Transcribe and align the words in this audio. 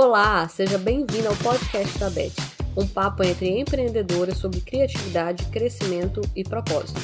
Olá, 0.00 0.48
seja 0.48 0.78
bem-vindo 0.78 1.26
ao 1.26 1.34
podcast 1.42 1.98
da 1.98 2.08
Beth, 2.08 2.30
um 2.76 2.86
papo 2.86 3.24
entre 3.24 3.48
empreendedoras 3.48 4.38
sobre 4.38 4.60
criatividade, 4.60 5.50
crescimento 5.50 6.20
e 6.36 6.44
propósito. 6.44 7.00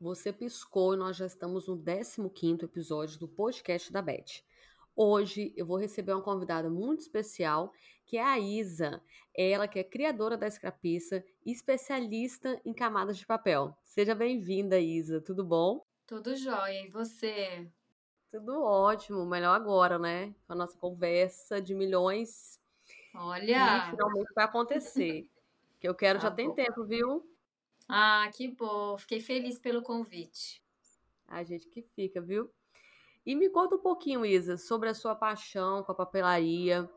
Você 0.00 0.32
piscou 0.32 0.94
e 0.94 0.96
nós 0.96 1.16
já 1.16 1.26
estamos 1.26 1.66
no 1.66 1.76
15º 1.76 2.62
episódio 2.62 3.18
do 3.18 3.26
podcast 3.26 3.92
da 3.92 4.00
Beth. 4.00 4.40
Hoje 4.94 5.52
eu 5.56 5.66
vou 5.66 5.76
receber 5.76 6.12
uma 6.12 6.22
convidada 6.22 6.70
muito 6.70 7.00
especial, 7.00 7.72
que 8.06 8.16
é 8.16 8.22
a 8.22 8.38
Isa. 8.38 9.02
Ela 9.36 9.66
que 9.66 9.80
é 9.80 9.82
criadora 9.82 10.36
da 10.36 10.46
Escrapiça 10.46 11.24
e 11.44 11.50
especialista 11.50 12.60
em 12.64 12.72
camadas 12.72 13.18
de 13.18 13.26
papel. 13.26 13.76
Seja 13.82 14.14
bem-vinda, 14.14 14.78
Isa. 14.78 15.20
Tudo 15.20 15.44
bom? 15.44 15.84
Tudo 16.06 16.36
jóia. 16.36 16.86
E 16.86 16.88
você? 16.88 17.68
Tudo 18.30 18.62
ótimo, 18.62 19.24
melhor 19.24 19.54
agora, 19.54 19.98
né? 19.98 20.34
Com 20.46 20.52
a 20.52 20.56
nossa 20.56 20.76
conversa 20.76 21.60
de 21.60 21.74
milhões. 21.74 22.60
Olha! 23.14 23.82
Que 23.84 23.90
finalmente 23.90 24.32
vai 24.34 24.44
acontecer. 24.44 25.28
que 25.78 25.88
eu 25.88 25.94
quero 25.94 26.18
Tá 26.18 26.24
já 26.28 26.30
tem 26.30 26.48
bom. 26.48 26.54
tempo, 26.54 26.84
viu? 26.84 27.28
Ah, 27.88 28.28
que 28.34 28.48
bom. 28.48 28.98
Fiquei 28.98 29.20
feliz 29.20 29.58
pelo 29.58 29.82
convite. 29.82 30.62
A 31.28 31.42
gente 31.42 31.68
que 31.68 31.82
fica, 31.82 32.20
viu? 32.20 32.50
E 33.24 33.34
me 33.34 33.48
conta 33.48 33.74
um 33.76 33.80
pouquinho, 33.80 34.24
Isa, 34.24 34.56
sobre 34.56 34.88
a 34.88 34.94
sua 34.94 35.14
paixão 35.14 35.82
com 35.82 35.92
a 35.92 35.94
papelaria 35.94 36.88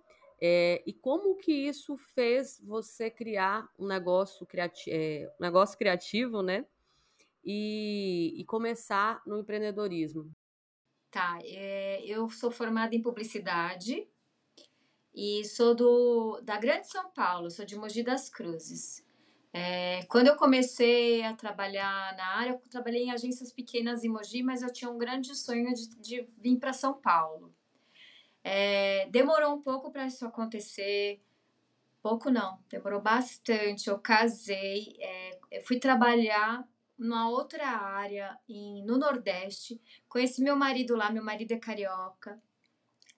é, 0.41 0.81
e 0.85 0.93
como 0.93 1.35
que 1.35 1.51
isso 1.51 1.97
fez 1.97 2.59
você 2.63 3.09
criar 3.09 3.67
um 3.77 3.87
negócio, 3.87 4.45
criati 4.45 4.89
é, 4.91 5.27
um 5.39 5.43
negócio 5.43 5.77
criativo, 5.77 6.41
né? 6.41 6.65
E, 7.43 8.35
e 8.37 8.45
começar 8.45 9.21
no 9.25 9.39
empreendedorismo. 9.39 10.29
Tá, 11.11 11.39
é, 11.43 12.03
eu 12.05 12.29
sou 12.29 12.51
formada 12.51 12.95
em 12.95 13.01
publicidade 13.01 14.07
e 15.13 15.43
sou 15.43 15.73
do, 15.73 16.39
da 16.41 16.57
Grande 16.57 16.87
São 16.87 17.09
Paulo, 17.11 17.49
sou 17.49 17.65
de 17.65 17.75
Mogi 17.75 18.03
das 18.03 18.29
Cruzes. 18.29 19.03
É, 19.51 20.03
quando 20.03 20.27
eu 20.27 20.35
comecei 20.35 21.23
a 21.23 21.33
trabalhar 21.33 22.15
na 22.15 22.27
área, 22.37 22.51
eu 22.51 22.59
trabalhei 22.69 23.05
em 23.05 23.11
agências 23.11 23.51
pequenas 23.51 24.03
em 24.03 24.09
Mogi, 24.09 24.43
mas 24.43 24.61
eu 24.61 24.71
tinha 24.71 24.91
um 24.91 24.99
grande 24.99 25.33
sonho 25.35 25.73
de, 25.73 25.89
de 25.99 26.29
vir 26.37 26.59
para 26.59 26.73
São 26.73 26.93
Paulo. 26.93 27.51
É, 28.43 29.07
demorou 29.09 29.55
um 29.55 29.61
pouco 29.61 29.91
para 29.91 30.05
isso 30.05 30.25
acontecer, 30.25 31.19
pouco 32.03 32.29
não, 32.29 32.59
demorou 32.69 33.01
bastante. 33.01 33.89
Eu 33.89 33.97
casei, 33.97 34.95
é, 34.99 35.39
eu 35.51 35.63
fui 35.63 35.79
trabalhar 35.79 36.67
numa 36.99 37.29
outra 37.29 37.65
área 37.65 38.37
em, 38.47 38.83
no 38.83 38.97
Nordeste, 38.97 39.81
conheci 40.09 40.43
meu 40.43 40.55
marido 40.55 40.95
lá, 40.95 41.09
meu 41.09 41.23
marido 41.23 41.53
é 41.53 41.57
carioca. 41.57 42.41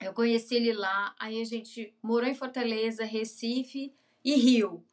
Eu 0.00 0.12
conheci 0.14 0.54
ele 0.54 0.72
lá, 0.72 1.14
aí 1.18 1.40
a 1.40 1.44
gente 1.44 1.94
morou 2.00 2.28
em 2.28 2.34
Fortaleza, 2.34 3.04
Recife 3.04 3.92
e 4.24 4.34
Rio. 4.34 4.84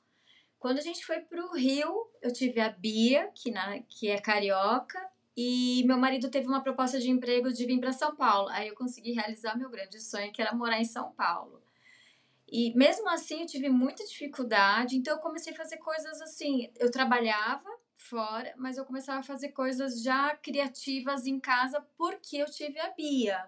Quando 0.58 0.80
a 0.80 0.82
gente 0.82 1.06
foi 1.06 1.20
para 1.22 1.46
o 1.46 1.56
Rio, 1.56 2.10
eu 2.22 2.34
tive 2.34 2.60
a 2.60 2.70
Bia, 2.70 3.32
que, 3.34 3.52
na, 3.52 3.80
que 3.80 4.10
é 4.10 4.20
carioca, 4.20 5.00
e 5.38 5.84
meu 5.86 5.98
marido 5.98 6.30
teve 6.30 6.48
uma 6.48 6.62
proposta 6.62 7.00
de 7.00 7.10
emprego 7.10 7.54
de 7.54 7.66
vir 7.66 7.80
para 7.80 7.94
São 7.94 8.16
Paulo. 8.16 8.50
Aí 8.50 8.68
eu 8.68 8.76
consegui 8.76 9.14
realizar 9.14 9.58
meu 9.58 9.70
grande 9.70 10.02
sonho, 10.02 10.34
que 10.34 10.42
era 10.42 10.54
morar 10.54 10.82
em 10.82 10.86
São 10.86 11.12
Paulo. 11.12 11.62
E 12.52 12.74
mesmo 12.76 13.08
assim 13.10 13.42
eu 13.42 13.48
tive 13.48 13.70
muita 13.70 14.04
dificuldade, 14.04 14.98
então 14.98 15.14
eu 15.16 15.22
comecei 15.22 15.54
a 15.54 15.56
fazer 15.56 15.78
coisas 15.78 16.22
assim. 16.22 16.70
Eu 16.78 16.92
trabalhava 16.92 17.70
fora, 18.00 18.54
mas 18.58 18.78
eu 18.78 18.86
começava 18.86 19.20
a 19.20 19.24
fazer 19.24 19.50
coisas 19.50 20.02
já 20.02 20.36
criativas 20.38 21.28
em 21.28 21.40
casa 21.40 21.86
porque 21.98 22.38
eu 22.38 22.46
tive 22.46 22.80
a 22.80 22.90
Bia. 22.92 23.46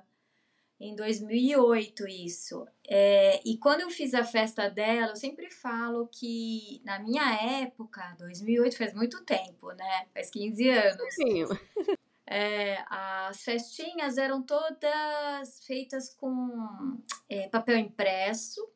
Em 0.80 0.96
2008, 0.96 2.08
isso. 2.08 2.68
É, 2.88 3.40
e 3.46 3.58
quando 3.58 3.82
eu 3.82 3.90
fiz 3.90 4.16
a 4.16 4.24
festa 4.24 4.68
dela, 4.68 5.12
eu 5.12 5.16
sempre 5.16 5.50
falo 5.52 6.08
que 6.08 6.82
na 6.84 7.00
minha 7.00 7.62
época, 7.62 8.16
2008 8.18 8.78
faz 8.78 8.94
muito 8.94 9.24
tempo, 9.24 9.72
né? 9.74 10.08
Faz 10.12 10.32
15 10.32 10.70
anos. 10.70 11.14
Sim, 11.14 11.46
É, 12.34 12.82
as 12.88 13.44
festinhas 13.44 14.18
eram 14.18 14.42
todas 14.42 15.66
feitas 15.66 16.14
com 16.14 16.98
é, 17.28 17.50
papel 17.50 17.76
impresso 17.76 18.71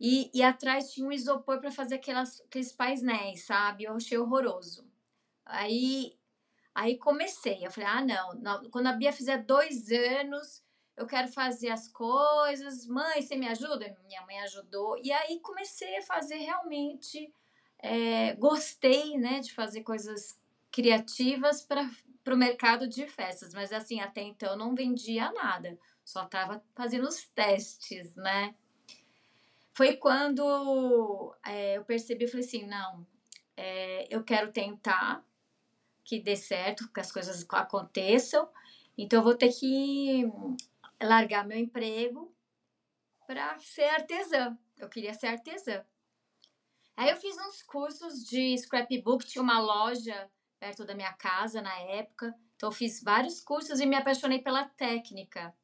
e, 0.00 0.30
e 0.34 0.42
atrás 0.42 0.92
tinha 0.92 1.06
um 1.06 1.12
isopor 1.12 1.60
para 1.60 1.70
fazer 1.70 1.96
aquelas, 1.96 2.40
aqueles 2.42 2.72
painéis, 2.72 3.44
sabe? 3.44 3.84
Eu 3.84 3.94
achei 3.96 4.18
horroroso. 4.18 4.86
Aí, 5.44 6.18
aí 6.74 6.98
comecei, 6.98 7.64
eu 7.66 7.70
falei, 7.70 7.88
ah, 7.90 8.04
não, 8.04 8.34
não, 8.34 8.70
quando 8.70 8.88
a 8.88 8.92
Bia 8.92 9.12
fizer 9.12 9.38
dois 9.44 9.90
anos, 9.90 10.62
eu 10.96 11.06
quero 11.06 11.28
fazer 11.28 11.70
as 11.70 11.88
coisas. 11.88 12.86
Mãe, 12.86 13.22
você 13.22 13.36
me 13.36 13.48
ajuda? 13.48 13.96
Minha 14.06 14.22
mãe 14.26 14.40
ajudou. 14.40 14.98
E 15.02 15.12
aí 15.12 15.40
comecei 15.40 15.98
a 15.98 16.02
fazer 16.02 16.36
realmente. 16.36 17.32
é, 17.78 18.34
gostei, 18.36 19.18
né, 19.18 19.40
de 19.40 19.52
fazer 19.54 19.82
coisas 19.82 20.38
criativas 20.70 21.62
para 21.62 21.88
para 22.24 22.34
o 22.34 22.38
mercado 22.38 22.88
de 22.88 23.06
festas, 23.06 23.54
mas 23.54 23.72
assim, 23.72 24.00
até 24.00 24.20
então 24.20 24.56
não 24.56 24.74
vendia 24.74 25.30
nada, 25.32 25.78
só 26.04 26.24
estava 26.24 26.60
fazendo 26.74 27.06
os 27.08 27.24
testes, 27.28 28.16
né? 28.16 28.52
Foi 29.76 29.94
quando 29.94 31.36
é, 31.44 31.76
eu 31.76 31.84
percebi, 31.84 32.26
falei 32.26 32.46
assim, 32.46 32.66
não, 32.66 33.06
é, 33.54 34.06
eu 34.08 34.24
quero 34.24 34.50
tentar 34.50 35.22
que 36.02 36.18
dê 36.18 36.34
certo, 36.34 36.90
que 36.90 36.98
as 36.98 37.12
coisas 37.12 37.44
aconteçam, 37.50 38.48
então 38.96 39.18
eu 39.18 39.22
vou 39.22 39.34
ter 39.34 39.52
que 39.52 40.24
largar 40.98 41.46
meu 41.46 41.58
emprego 41.58 42.34
para 43.26 43.58
ser 43.58 43.90
artesã. 43.90 44.56
Eu 44.78 44.88
queria 44.88 45.12
ser 45.12 45.26
artesã. 45.26 45.84
Aí 46.96 47.10
eu 47.10 47.16
fiz 47.18 47.36
uns 47.36 47.62
cursos 47.62 48.24
de 48.24 48.56
scrapbook, 48.56 49.26
tinha 49.26 49.42
uma 49.42 49.60
loja 49.60 50.30
perto 50.58 50.86
da 50.86 50.94
minha 50.94 51.12
casa 51.12 51.60
na 51.60 51.78
época. 51.80 52.34
Então 52.56 52.70
eu 52.70 52.72
fiz 52.72 53.02
vários 53.02 53.42
cursos 53.42 53.78
e 53.78 53.84
me 53.84 53.96
apaixonei 53.96 54.38
pela 54.38 54.64
técnica. 54.64 55.54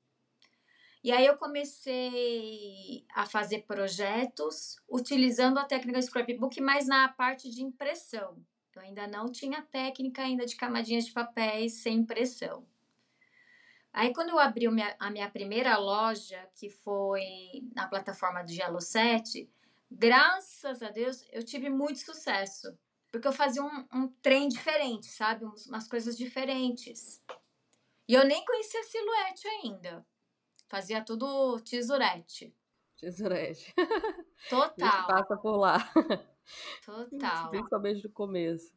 E 1.03 1.11
aí 1.11 1.27
eu 1.27 1.37
comecei 1.37 3.05
a 3.13 3.27
fazer 3.27 3.63
projetos 3.63 4.77
utilizando 4.89 5.59
a 5.59 5.65
técnica 5.65 6.01
scrapbook, 6.01 6.61
mas 6.61 6.87
na 6.87 7.09
parte 7.09 7.51
de 7.51 7.61
impressão. 7.63 8.37
Eu 8.75 8.83
ainda 8.83 9.07
não 9.09 9.31
tinha 9.31 9.63
técnica 9.63 10.23
ainda 10.23 10.47
de 10.47 10.55
camadinhas 10.55 11.07
de 11.07 11.13
papéis 11.13 11.75
sem 11.75 11.99
impressão. 11.99 12.65
Aí 13.93 14.15
quando 14.15 14.31
eu 14.31 14.39
abri 14.39 14.67
a 14.99 15.11
minha 15.11 15.31
primeira 15.31 15.77
loja, 15.77 16.49
que 16.55 16.71
foi 16.71 17.23
na 17.75 17.87
plataforma 17.89 18.43
do 18.43 18.53
Gelo 18.53 18.81
7, 18.81 19.51
graças 19.91 20.83
a 20.83 20.89
Deus 20.89 21.27
eu 21.33 21.43
tive 21.43 21.69
muito 21.69 21.99
sucesso. 21.99 22.79
Porque 23.11 23.29
eu 23.29 23.33
fazia 23.33 23.63
um, 23.63 23.87
um 23.93 24.09
trem 24.09 24.49
diferente, 24.49 25.07
sabe? 25.07 25.45
Umas 25.45 25.87
coisas 25.87 26.17
diferentes. 26.17 27.23
E 28.09 28.15
eu 28.15 28.25
nem 28.25 28.43
conhecia 28.45 28.83
silhuete 28.85 29.47
ainda. 29.49 30.07
Fazia 30.73 31.05
tudo 31.05 31.61
tesourete. 31.61 32.57
tesourete. 32.97 33.75
A 33.77 33.83
gente 33.83 34.49
Total, 34.49 35.07
passa 35.07 35.37
por 35.37 35.57
lá. 35.57 35.77
total. 36.83 37.51
Principalmente 37.51 38.03
no 38.03 38.11
começo. 38.11 38.73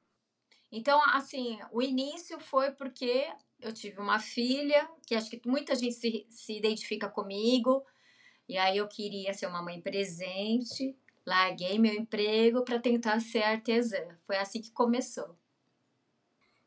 Então, 0.69 1.01
assim, 1.13 1.57
o 1.71 1.81
início 1.81 2.37
foi 2.37 2.71
porque 2.71 3.31
eu 3.61 3.71
tive 3.71 4.01
uma 4.01 4.19
filha, 4.19 4.89
que 5.07 5.15
acho 5.15 5.29
que 5.29 5.41
muita 5.47 5.73
gente 5.73 5.93
se, 5.93 6.27
se 6.29 6.57
identifica 6.57 7.07
comigo, 7.07 7.85
e 8.45 8.57
aí 8.57 8.75
eu 8.75 8.89
queria 8.89 9.33
ser 9.33 9.47
uma 9.47 9.63
mãe 9.63 9.79
presente, 9.79 10.99
larguei 11.25 11.79
meu 11.79 11.93
emprego 11.93 12.65
para 12.65 12.77
tentar 12.77 13.21
ser 13.21 13.41
artesã. 13.41 14.05
Foi 14.27 14.35
assim 14.35 14.61
que 14.61 14.71
começou. 14.71 15.37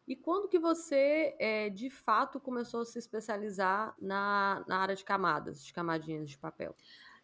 E 0.08 0.16
quando 0.16 0.48
que 0.48 0.58
você, 0.58 1.36
é, 1.38 1.68
de 1.68 1.90
fato, 1.90 2.40
começou 2.40 2.80
a 2.80 2.84
se 2.86 2.98
especializar 2.98 3.94
na, 4.00 4.64
na 4.66 4.78
área 4.78 4.96
de 4.96 5.04
camadas, 5.04 5.62
de 5.62 5.70
camadinhas 5.70 6.30
de 6.30 6.38
papel? 6.38 6.74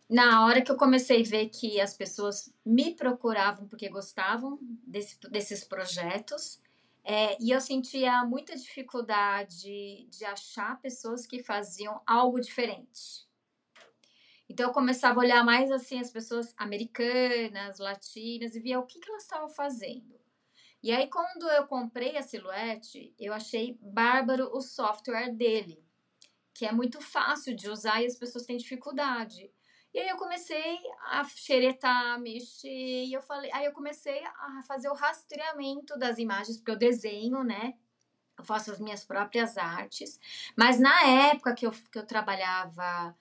Na 0.09 0.45
hora 0.45 0.61
que 0.61 0.71
eu 0.71 0.77
comecei 0.77 1.23
a 1.23 1.27
ver 1.27 1.49
que 1.49 1.81
as 1.81 1.97
pessoas 1.97 2.55
me 2.65 2.95
procuravam 2.95 3.67
porque 3.67 3.89
gostavam 3.89 4.59
desse- 4.87 5.19
desses 5.31 5.65
projetos, 5.65 6.61
é, 7.03 7.43
e 7.43 7.51
eu 7.53 7.61
sentia 7.61 8.23
muita 8.25 8.55
dificuldade 8.55 10.07
de 10.11 10.25
achar 10.27 10.79
pessoas 10.83 11.27
que 11.27 11.43
faziam 11.43 12.03
algo 12.07 12.39
diferente. 12.39 13.27
Então 14.47 14.69
eu 14.69 14.75
começava 14.75 15.21
a 15.21 15.25
olhar 15.25 15.43
mais 15.43 15.71
assim 15.71 15.99
as 15.99 16.11
pessoas 16.11 16.55
americanas, 16.59 17.79
latinas 17.79 18.55
e 18.55 18.61
via 18.61 18.79
o 18.79 18.85
que, 18.85 19.01
que 19.01 19.09
elas 19.09 19.23
estavam 19.23 19.49
fazendo. 19.49 20.24
E 20.85 20.93
aí 20.93 21.09
quando 21.09 21.49
eu 21.49 21.67
comprei 21.67 22.15
a 22.19 22.23
Silhouette, 22.23 23.15
eu 23.19 23.33
achei 23.33 23.79
bárbaro 23.81 24.51
o 24.53 24.61
software 24.61 25.33
dele, 25.33 25.83
que 26.53 26.67
é 26.67 26.73
muito 26.73 27.01
fácil 27.01 27.57
de 27.57 27.71
usar 27.71 28.03
e 28.03 28.07
as 28.07 28.17
pessoas 28.17 28.45
têm 28.45 28.59
dificuldade. 28.59 29.51
E 29.95 29.99
aí 29.99 30.11
eu 30.11 30.19
comecei 30.19 30.77
a 31.07 31.25
xeretar, 31.25 32.21
mexer, 32.21 32.69
e 32.69 33.15
eu 33.15 33.23
falei, 33.23 33.51
aí 33.55 33.65
eu 33.65 33.73
comecei 33.73 34.23
a 34.27 34.61
fazer 34.69 34.91
o 34.91 34.95
rastreamento 34.95 35.99
das 35.99 36.19
imagens, 36.19 36.59
porque 36.59 36.73
eu 36.73 36.77
desenho, 36.77 37.43
né? 37.43 37.73
Eu 38.37 38.45
faço 38.45 38.71
as 38.71 38.79
minhas 38.79 39.07
próprias 39.07 39.57
artes. 39.57 40.21
Mas 40.55 40.79
na 40.79 41.03
época 41.31 41.55
que 41.55 41.67
eu, 41.67 41.71
que 41.71 41.99
eu 41.99 42.05
trabalhava 42.05 43.17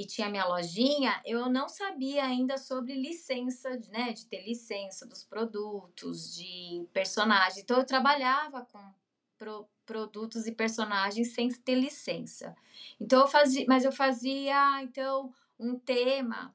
e 0.00 0.06
tinha 0.06 0.30
minha 0.30 0.46
lojinha, 0.46 1.20
eu 1.26 1.50
não 1.50 1.68
sabia 1.68 2.24
ainda 2.24 2.56
sobre 2.56 2.94
licença, 2.94 3.68
né, 3.90 4.12
de 4.12 4.24
ter 4.24 4.42
licença 4.46 5.06
dos 5.06 5.22
produtos, 5.22 6.34
de 6.34 6.86
personagem. 6.90 7.62
Então 7.62 7.76
eu 7.76 7.84
trabalhava 7.84 8.64
com 8.64 8.80
pro, 9.36 9.68
produtos 9.84 10.46
e 10.46 10.52
personagens 10.52 11.34
sem 11.34 11.50
ter 11.50 11.74
licença. 11.74 12.56
Então 12.98 13.20
eu 13.20 13.28
fazia, 13.28 13.66
mas 13.68 13.84
eu 13.84 13.92
fazia 13.92 14.82
então 14.82 15.30
um 15.58 15.78
tema, 15.78 16.54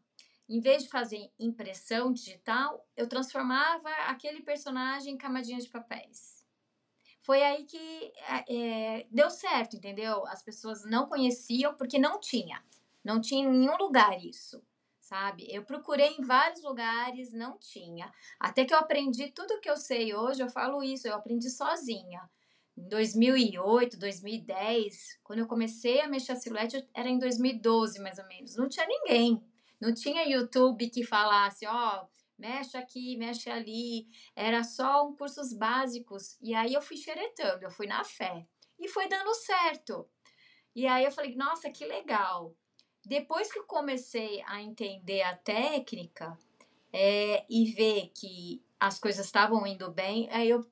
em 0.49 0.59
vez 0.59 0.83
de 0.83 0.89
fazer 0.89 1.31
impressão 1.37 2.11
digital, 2.11 2.83
eu 2.97 3.07
transformava 3.07 3.89
aquele 4.07 4.41
personagem 4.41 5.13
em 5.13 5.17
camadinhas 5.17 5.65
de 5.65 5.69
papéis 5.69 6.35
foi 7.21 7.41
aí 7.41 7.63
que 7.63 8.13
é, 8.47 9.07
deu 9.09 9.31
certo, 9.31 9.75
entendeu? 9.75 10.27
As 10.27 10.43
pessoas 10.43 10.85
não 10.85 11.07
conheciam 11.07 11.73
porque 11.73 11.97
não 11.97 12.19
tinha. 12.19 12.63
Não 13.05 13.21
tinha 13.21 13.47
em 13.47 13.51
nenhum 13.51 13.77
lugar 13.77 14.19
isso, 14.25 14.65
sabe? 14.99 15.45
Eu 15.47 15.63
procurei 15.63 16.15
em 16.17 16.23
vários 16.23 16.63
lugares, 16.63 17.31
não 17.31 17.55
tinha. 17.59 18.11
Até 18.39 18.65
que 18.65 18.73
eu 18.73 18.79
aprendi 18.79 19.31
tudo 19.31 19.59
que 19.61 19.69
eu 19.69 19.77
sei 19.77 20.15
hoje, 20.15 20.41
eu 20.41 20.49
falo 20.49 20.81
isso, 20.81 21.07
eu 21.07 21.13
aprendi 21.13 21.47
sozinha. 21.51 22.27
Em 22.75 22.89
2008, 22.89 23.99
2010, 23.99 25.19
quando 25.23 25.39
eu 25.39 25.47
comecei 25.47 26.01
a 26.01 26.07
mexer 26.07 26.31
a 26.31 26.35
silhuete, 26.35 26.89
era 26.95 27.07
em 27.07 27.19
2012 27.19 27.99
mais 27.99 28.17
ou 28.17 28.25
menos. 28.25 28.55
Não 28.55 28.67
tinha 28.67 28.87
ninguém. 28.87 29.39
Não 29.79 29.93
tinha 29.93 30.27
YouTube 30.27 30.89
que 30.89 31.03
falasse, 31.03 31.67
ó, 31.67 32.01
oh, 32.01 32.07
mexe 32.39 32.75
aqui, 32.75 33.15
mexe 33.17 33.51
ali. 33.51 34.07
Era 34.35 34.63
só 34.63 35.07
um 35.07 35.15
cursos 35.15 35.53
básicos. 35.53 36.39
E 36.41 36.55
aí 36.55 36.73
eu 36.73 36.81
fui 36.81 36.97
xeretando, 36.97 37.65
eu 37.65 37.69
fui 37.69 37.85
na 37.85 38.03
fé. 38.03 38.47
E 38.79 38.87
foi 38.87 39.07
dando 39.07 39.31
certo. 39.35 40.09
E 40.75 40.87
aí 40.87 41.05
eu 41.05 41.11
falei, 41.11 41.35
nossa, 41.35 41.69
que 41.69 41.85
legal. 41.85 42.55
Depois 43.05 43.51
que 43.51 43.61
comecei 43.63 44.43
a 44.47 44.61
entender 44.61 45.21
a 45.21 45.35
técnica 45.35 46.37
é, 46.91 47.45
e 47.49 47.71
ver 47.71 48.11
que 48.13 48.63
as 48.79 48.99
coisas 48.99 49.25
estavam 49.25 49.65
indo 49.65 49.91
bem, 49.91 50.29
aí 50.31 50.49
eu 50.49 50.65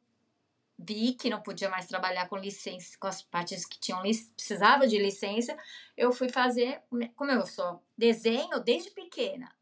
vi 0.77 1.13
que 1.13 1.29
não 1.29 1.41
podia 1.41 1.69
mais 1.69 1.87
trabalhar 1.87 2.27
com 2.27 2.35
licença, 2.35 2.97
com 2.99 3.07
as 3.07 3.21
partes 3.21 3.65
que 3.65 3.79
tinham 3.79 4.01
precisava 4.01 4.87
de 4.87 4.97
licença, 4.97 5.55
eu 5.95 6.11
fui 6.11 6.29
fazer, 6.29 6.81
como 7.15 7.31
eu 7.31 7.45
sou 7.45 7.81
desenho 7.97 8.59
desde 8.59 8.91
pequena, 8.91 9.53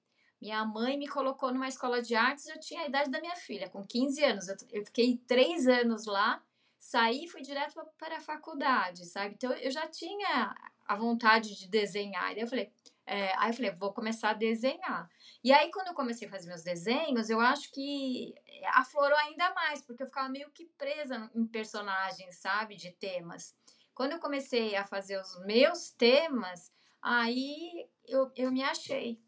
minha 0.42 0.66
mãe 0.66 0.98
me 0.98 1.08
colocou 1.08 1.54
numa 1.54 1.68
escola 1.68 2.02
de 2.02 2.16
artes, 2.16 2.48
eu 2.48 2.60
tinha 2.60 2.82
a 2.82 2.88
idade 2.88 3.12
da 3.12 3.22
minha 3.22 3.36
filha, 3.36 3.70
com 3.70 3.86
15 3.86 4.24
anos. 4.24 4.48
Eu, 4.48 4.56
eu 4.72 4.86
fiquei 4.86 5.22
três 5.28 5.68
anos 5.68 6.06
lá, 6.06 6.42
saí 6.80 7.26
e 7.26 7.28
fui 7.28 7.44
direto 7.44 7.80
para 8.00 8.18
a 8.18 8.22
faculdade, 8.22 9.06
sabe? 9.06 9.36
Então 9.36 9.54
eu 9.54 9.70
já 9.70 9.88
tinha 9.88 10.56
a 10.92 10.96
vontade 10.96 11.58
de 11.58 11.68
desenhar. 11.70 12.32
E 12.32 12.36
daí 12.36 12.44
eu 12.44 12.48
falei, 12.48 12.72
é, 13.06 13.34
aí 13.38 13.50
eu 13.50 13.54
falei, 13.54 13.72
vou 13.72 13.94
começar 13.94 14.32
a 14.32 14.34
desenhar. 14.34 15.10
E 15.44 15.52
aí, 15.52 15.72
quando 15.72 15.88
eu 15.88 15.94
comecei 15.94 16.28
a 16.28 16.32
fazer 16.32 16.48
meus 16.48 16.64
desenhos, 16.64 17.30
eu 17.30 17.40
acho 17.40 17.72
que 17.72 18.36
aflorou 18.74 19.18
ainda 19.18 19.54
mais, 19.54 19.82
porque 19.82 20.04
eu 20.04 20.08
ficava 20.08 20.30
meio 20.30 20.52
que 20.52 20.66
presa 20.78 21.32
em 21.34 21.46
personagens, 21.48 22.36
sabe? 22.36 22.76
De 22.76 22.92
temas. 22.92 23.56
Quando 23.94 24.12
eu 24.12 24.20
comecei 24.20 24.76
a 24.76 24.86
fazer 24.86 25.20
os 25.20 25.40
meus 25.46 25.92
temas, 25.92 26.72
aí 27.02 27.90
eu, 28.06 28.30
eu 28.36 28.52
me 28.52 28.64
achei. 28.64 29.20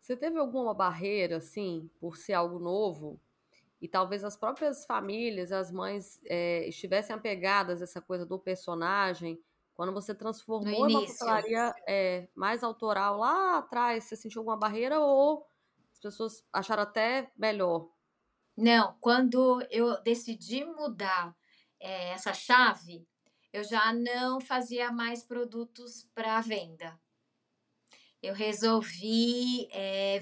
Você 0.00 0.16
teve 0.16 0.38
alguma 0.38 0.74
barreira, 0.74 1.36
assim, 1.38 1.90
por 1.98 2.16
ser 2.16 2.34
algo 2.34 2.58
novo? 2.58 3.20
E 3.80 3.88
talvez 3.88 4.24
as 4.24 4.36
próprias 4.36 4.84
famílias, 4.86 5.52
as 5.52 5.70
mães, 5.70 6.20
é, 6.24 6.66
estivessem 6.68 7.14
apegadas 7.14 7.80
a 7.80 7.84
essa 7.84 8.00
coisa 8.00 8.26
do 8.26 8.38
personagem. 8.38 9.40
Quando 9.76 9.92
você 9.92 10.14
transformou 10.14 10.88
uma 10.88 11.02
papelaria 11.06 11.74
é, 11.86 12.28
mais 12.34 12.64
autoral 12.64 13.18
lá 13.18 13.58
atrás, 13.58 14.04
você 14.04 14.16
sentiu 14.16 14.40
alguma 14.40 14.56
barreira 14.56 14.98
ou 15.00 15.46
as 15.92 16.00
pessoas 16.00 16.44
acharam 16.52 16.82
até 16.82 17.30
melhor? 17.36 17.90
Não, 18.56 18.96
quando 19.00 19.60
eu 19.70 20.02
decidi 20.02 20.64
mudar 20.64 21.36
é, 21.78 22.12
essa 22.12 22.32
chave, 22.32 23.06
eu 23.52 23.62
já 23.62 23.92
não 23.92 24.40
fazia 24.40 24.90
mais 24.90 25.22
produtos 25.22 26.08
para 26.14 26.40
venda 26.40 26.98
eu 28.22 28.34
resolvi 28.34 29.68
é, 29.72 30.20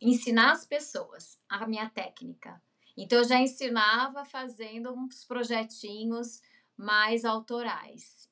ensinar 0.00 0.52
as 0.52 0.66
pessoas 0.66 1.38
a 1.48 1.66
minha 1.66 1.88
técnica. 1.88 2.62
Então, 2.96 3.18
eu 3.18 3.24
já 3.24 3.38
ensinava 3.38 4.24
fazendo 4.24 4.92
uns 4.92 5.24
projetinhos 5.24 6.40
mais 6.76 7.24
autorais. 7.24 8.29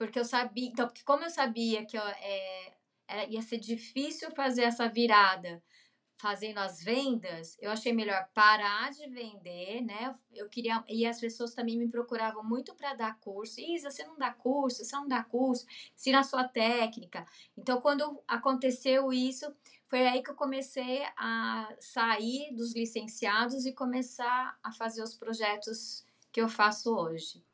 Porque 0.00 0.18
eu 0.18 0.24
sabia, 0.24 0.66
então, 0.66 0.86
porque 0.86 1.04
como 1.04 1.24
eu 1.24 1.28
sabia 1.28 1.84
que 1.84 1.94
eu, 1.94 2.02
é, 2.02 3.28
ia 3.28 3.42
ser 3.42 3.58
difícil 3.58 4.30
fazer 4.30 4.62
essa 4.62 4.88
virada 4.88 5.62
fazendo 6.16 6.56
as 6.56 6.82
vendas, 6.82 7.58
eu 7.60 7.70
achei 7.70 7.92
melhor 7.92 8.26
parar 8.32 8.90
de 8.92 9.06
vender, 9.10 9.82
né? 9.82 10.18
Eu 10.32 10.48
queria 10.48 10.82
e 10.88 11.04
as 11.04 11.20
pessoas 11.20 11.54
também 11.54 11.76
me 11.76 11.86
procuravam 11.86 12.42
muito 12.42 12.74
para 12.74 12.94
dar 12.94 13.20
curso. 13.20 13.60
Isa, 13.60 13.90
você 13.90 14.02
não 14.06 14.16
dá 14.16 14.32
curso, 14.32 14.82
você 14.82 14.96
não 14.96 15.06
dá 15.06 15.22
curso, 15.22 15.66
ensina 15.94 16.20
a 16.20 16.24
sua 16.24 16.44
técnica. 16.44 17.26
Então, 17.54 17.78
quando 17.78 18.22
aconteceu 18.26 19.12
isso, 19.12 19.54
foi 19.86 20.08
aí 20.08 20.22
que 20.22 20.30
eu 20.30 20.34
comecei 20.34 21.02
a 21.18 21.74
sair 21.78 22.54
dos 22.54 22.74
licenciados 22.74 23.66
e 23.66 23.74
começar 23.74 24.58
a 24.62 24.72
fazer 24.72 25.02
os 25.02 25.14
projetos 25.14 26.06
que 26.32 26.40
eu 26.40 26.48
faço 26.48 26.90
hoje. 26.96 27.44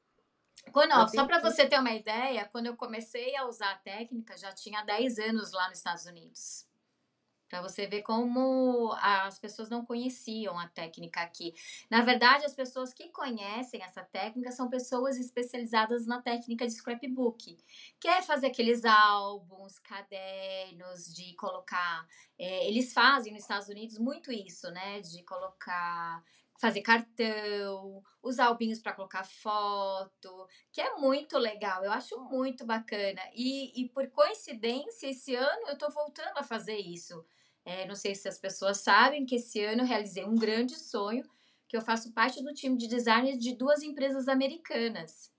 Quando, 0.72 0.92
ó, 0.92 1.06
só 1.06 1.24
para 1.26 1.38
você 1.38 1.66
ter 1.68 1.78
uma 1.78 1.94
ideia, 1.94 2.48
quando 2.50 2.66
eu 2.66 2.76
comecei 2.76 3.36
a 3.36 3.46
usar 3.46 3.70
a 3.70 3.78
técnica, 3.78 4.36
já 4.36 4.52
tinha 4.52 4.82
10 4.82 5.18
anos 5.20 5.52
lá 5.52 5.68
nos 5.68 5.78
Estados 5.78 6.06
Unidos. 6.06 6.65
Para 7.48 7.62
você 7.62 7.86
ver 7.86 8.02
como 8.02 8.92
as 9.00 9.38
pessoas 9.38 9.70
não 9.70 9.84
conheciam 9.84 10.58
a 10.58 10.68
técnica 10.68 11.20
aqui. 11.20 11.54
Na 11.88 12.02
verdade, 12.02 12.44
as 12.44 12.54
pessoas 12.54 12.92
que 12.92 13.08
conhecem 13.10 13.82
essa 13.82 14.02
técnica 14.02 14.50
são 14.50 14.68
pessoas 14.68 15.16
especializadas 15.16 16.06
na 16.06 16.20
técnica 16.20 16.66
de 16.66 16.72
scrapbook, 16.72 17.56
que 18.00 18.08
é 18.08 18.20
fazer 18.22 18.48
aqueles 18.48 18.84
álbuns, 18.84 19.78
cadernos, 19.78 21.14
de 21.14 21.34
colocar. 21.34 22.06
É, 22.38 22.68
eles 22.68 22.92
fazem 22.92 23.32
nos 23.32 23.42
Estados 23.42 23.68
Unidos 23.68 23.98
muito 23.98 24.32
isso, 24.32 24.70
né? 24.70 25.00
De 25.00 25.22
colocar 25.22 26.22
fazer 26.58 26.80
cartão, 26.80 28.02
os 28.22 28.38
albinhos 28.38 28.80
para 28.80 28.92
colocar 28.92 29.24
foto, 29.24 30.48
que 30.72 30.80
é 30.80 30.96
muito 30.96 31.38
legal, 31.38 31.84
eu 31.84 31.92
acho 31.92 32.18
muito 32.24 32.64
bacana. 32.64 33.20
E, 33.34 33.80
e 33.80 33.88
por 33.90 34.08
coincidência, 34.10 35.08
esse 35.08 35.34
ano 35.34 35.68
eu 35.68 35.74
estou 35.74 35.90
voltando 35.90 36.38
a 36.38 36.42
fazer 36.42 36.76
isso. 36.76 37.24
É, 37.66 37.84
não 37.84 37.96
sei 37.96 38.14
se 38.14 38.28
as 38.28 38.38
pessoas 38.38 38.78
sabem 38.78 39.26
que 39.26 39.34
esse 39.34 39.60
ano 39.64 39.82
eu 39.82 39.86
realizei 39.86 40.24
um 40.24 40.36
grande 40.36 40.76
sonho, 40.76 41.28
que 41.66 41.76
eu 41.76 41.80
faço 41.82 42.12
parte 42.12 42.40
do 42.40 42.54
time 42.54 42.78
de 42.78 42.86
design 42.86 43.36
de 43.36 43.56
duas 43.56 43.82
empresas 43.82 44.28
americanas. 44.28 45.32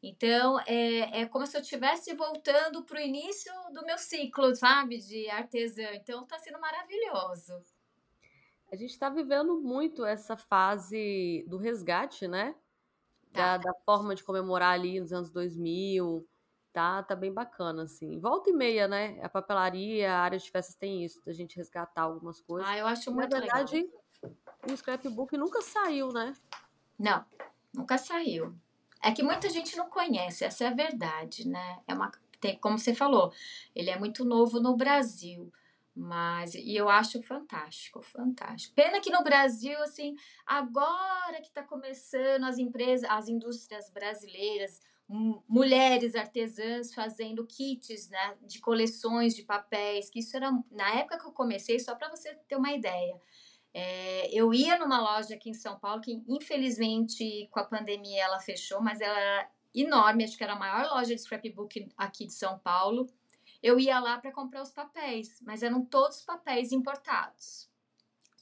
Então, 0.00 0.60
é, 0.60 1.22
é 1.22 1.26
como 1.26 1.44
se 1.44 1.56
eu 1.56 1.60
estivesse 1.60 2.14
voltando 2.14 2.84
para 2.84 2.98
o 2.98 3.00
início 3.00 3.52
do 3.74 3.84
meu 3.84 3.98
ciclo, 3.98 4.54
sabe, 4.54 4.98
de 4.98 5.28
artesã. 5.28 5.92
Então, 5.94 6.22
está 6.22 6.38
sendo 6.38 6.60
maravilhoso. 6.60 7.52
A 8.70 8.76
gente 8.76 8.90
está 8.90 9.10
vivendo 9.10 9.60
muito 9.60 10.04
essa 10.04 10.36
fase 10.36 11.44
do 11.48 11.56
resgate, 11.56 12.28
né? 12.28 12.54
Da, 13.32 13.58
tá. 13.58 13.70
da, 13.70 13.74
forma 13.84 14.14
de 14.14 14.22
comemorar 14.22 14.74
ali 14.74 15.00
nos 15.00 15.12
anos 15.12 15.30
2000. 15.30 16.24
Tá, 16.72 17.02
tá 17.02 17.14
bem 17.14 17.32
bacana, 17.32 17.82
assim. 17.82 18.18
Volta 18.18 18.48
e 18.48 18.52
meia, 18.52 18.88
né? 18.88 19.20
A 19.22 19.28
papelaria, 19.28 20.10
a 20.10 20.20
área 20.20 20.38
de 20.38 20.50
festas 20.50 20.74
tem 20.74 21.04
isso, 21.04 21.22
da 21.24 21.32
gente 21.32 21.56
resgatar 21.56 22.02
algumas 22.02 22.40
coisas. 22.40 22.68
Ah, 22.68 22.78
eu 22.78 22.86
acho 22.86 23.12
muito 23.12 23.30
Na 23.30 23.40
verdade, 23.40 23.74
legal. 23.76 24.32
o 24.70 24.76
scrapbook 24.76 25.36
nunca 25.36 25.60
saiu, 25.60 26.08
né? 26.08 26.32
Não, 26.98 27.24
nunca 27.74 27.98
saiu. 27.98 28.54
É 29.02 29.12
que 29.12 29.22
muita 29.22 29.50
gente 29.50 29.76
não 29.76 29.90
conhece, 29.90 30.44
essa 30.44 30.64
é 30.64 30.68
a 30.68 30.74
verdade, 30.74 31.46
né? 31.46 31.80
É 31.86 31.92
uma, 31.92 32.10
tem, 32.40 32.56
como 32.58 32.78
você 32.78 32.94
falou, 32.94 33.32
ele 33.74 33.90
é 33.90 33.98
muito 33.98 34.24
novo 34.24 34.58
no 34.58 34.74
Brasil. 34.74 35.52
Mas, 35.94 36.54
e 36.54 36.74
eu 36.74 36.88
acho 36.88 37.22
fantástico, 37.22 38.00
fantástico. 38.00 38.74
Pena 38.74 38.98
que 38.98 39.10
no 39.10 39.22
Brasil, 39.22 39.78
assim, 39.82 40.16
agora 40.46 41.38
que 41.42 41.48
está 41.48 41.62
começando 41.62 42.44
as 42.44 42.56
empresas, 42.56 43.08
as 43.10 43.28
indústrias 43.28 43.90
brasileiras, 43.90 44.80
mulheres 45.48 46.14
artesãs 46.14 46.94
fazendo 46.94 47.46
kits 47.46 48.08
né, 48.08 48.36
de 48.42 48.58
coleções 48.60 49.34
de 49.34 49.42
papéis, 49.42 50.08
que 50.08 50.20
isso 50.20 50.36
era, 50.36 50.50
na 50.70 50.94
época 50.94 51.18
que 51.18 51.26
eu 51.26 51.32
comecei, 51.32 51.78
só 51.78 51.94
para 51.94 52.08
você 52.08 52.34
ter 52.48 52.56
uma 52.56 52.72
ideia, 52.72 53.20
é, 53.74 54.28
eu 54.32 54.52
ia 54.52 54.78
numa 54.78 55.00
loja 55.00 55.34
aqui 55.34 55.50
em 55.50 55.54
São 55.54 55.78
Paulo, 55.78 56.00
que 56.00 56.22
infelizmente 56.28 57.48
com 57.50 57.60
a 57.60 57.64
pandemia 57.64 58.24
ela 58.24 58.40
fechou, 58.40 58.80
mas 58.80 59.00
ela 59.00 59.18
era 59.18 59.50
enorme, 59.74 60.24
acho 60.24 60.36
que 60.36 60.44
era 60.44 60.52
a 60.52 60.58
maior 60.58 60.86
loja 60.90 61.14
de 61.14 61.20
scrapbook 61.20 61.88
aqui 61.96 62.26
de 62.26 62.34
São 62.34 62.58
Paulo. 62.58 63.06
Eu 63.62 63.78
ia 63.78 63.98
lá 64.00 64.18
para 64.18 64.32
comprar 64.32 64.62
os 64.62 64.70
papéis, 64.70 65.40
mas 65.40 65.62
eram 65.62 65.84
todos 65.84 66.20
papéis 66.22 66.72
importados. 66.72 67.70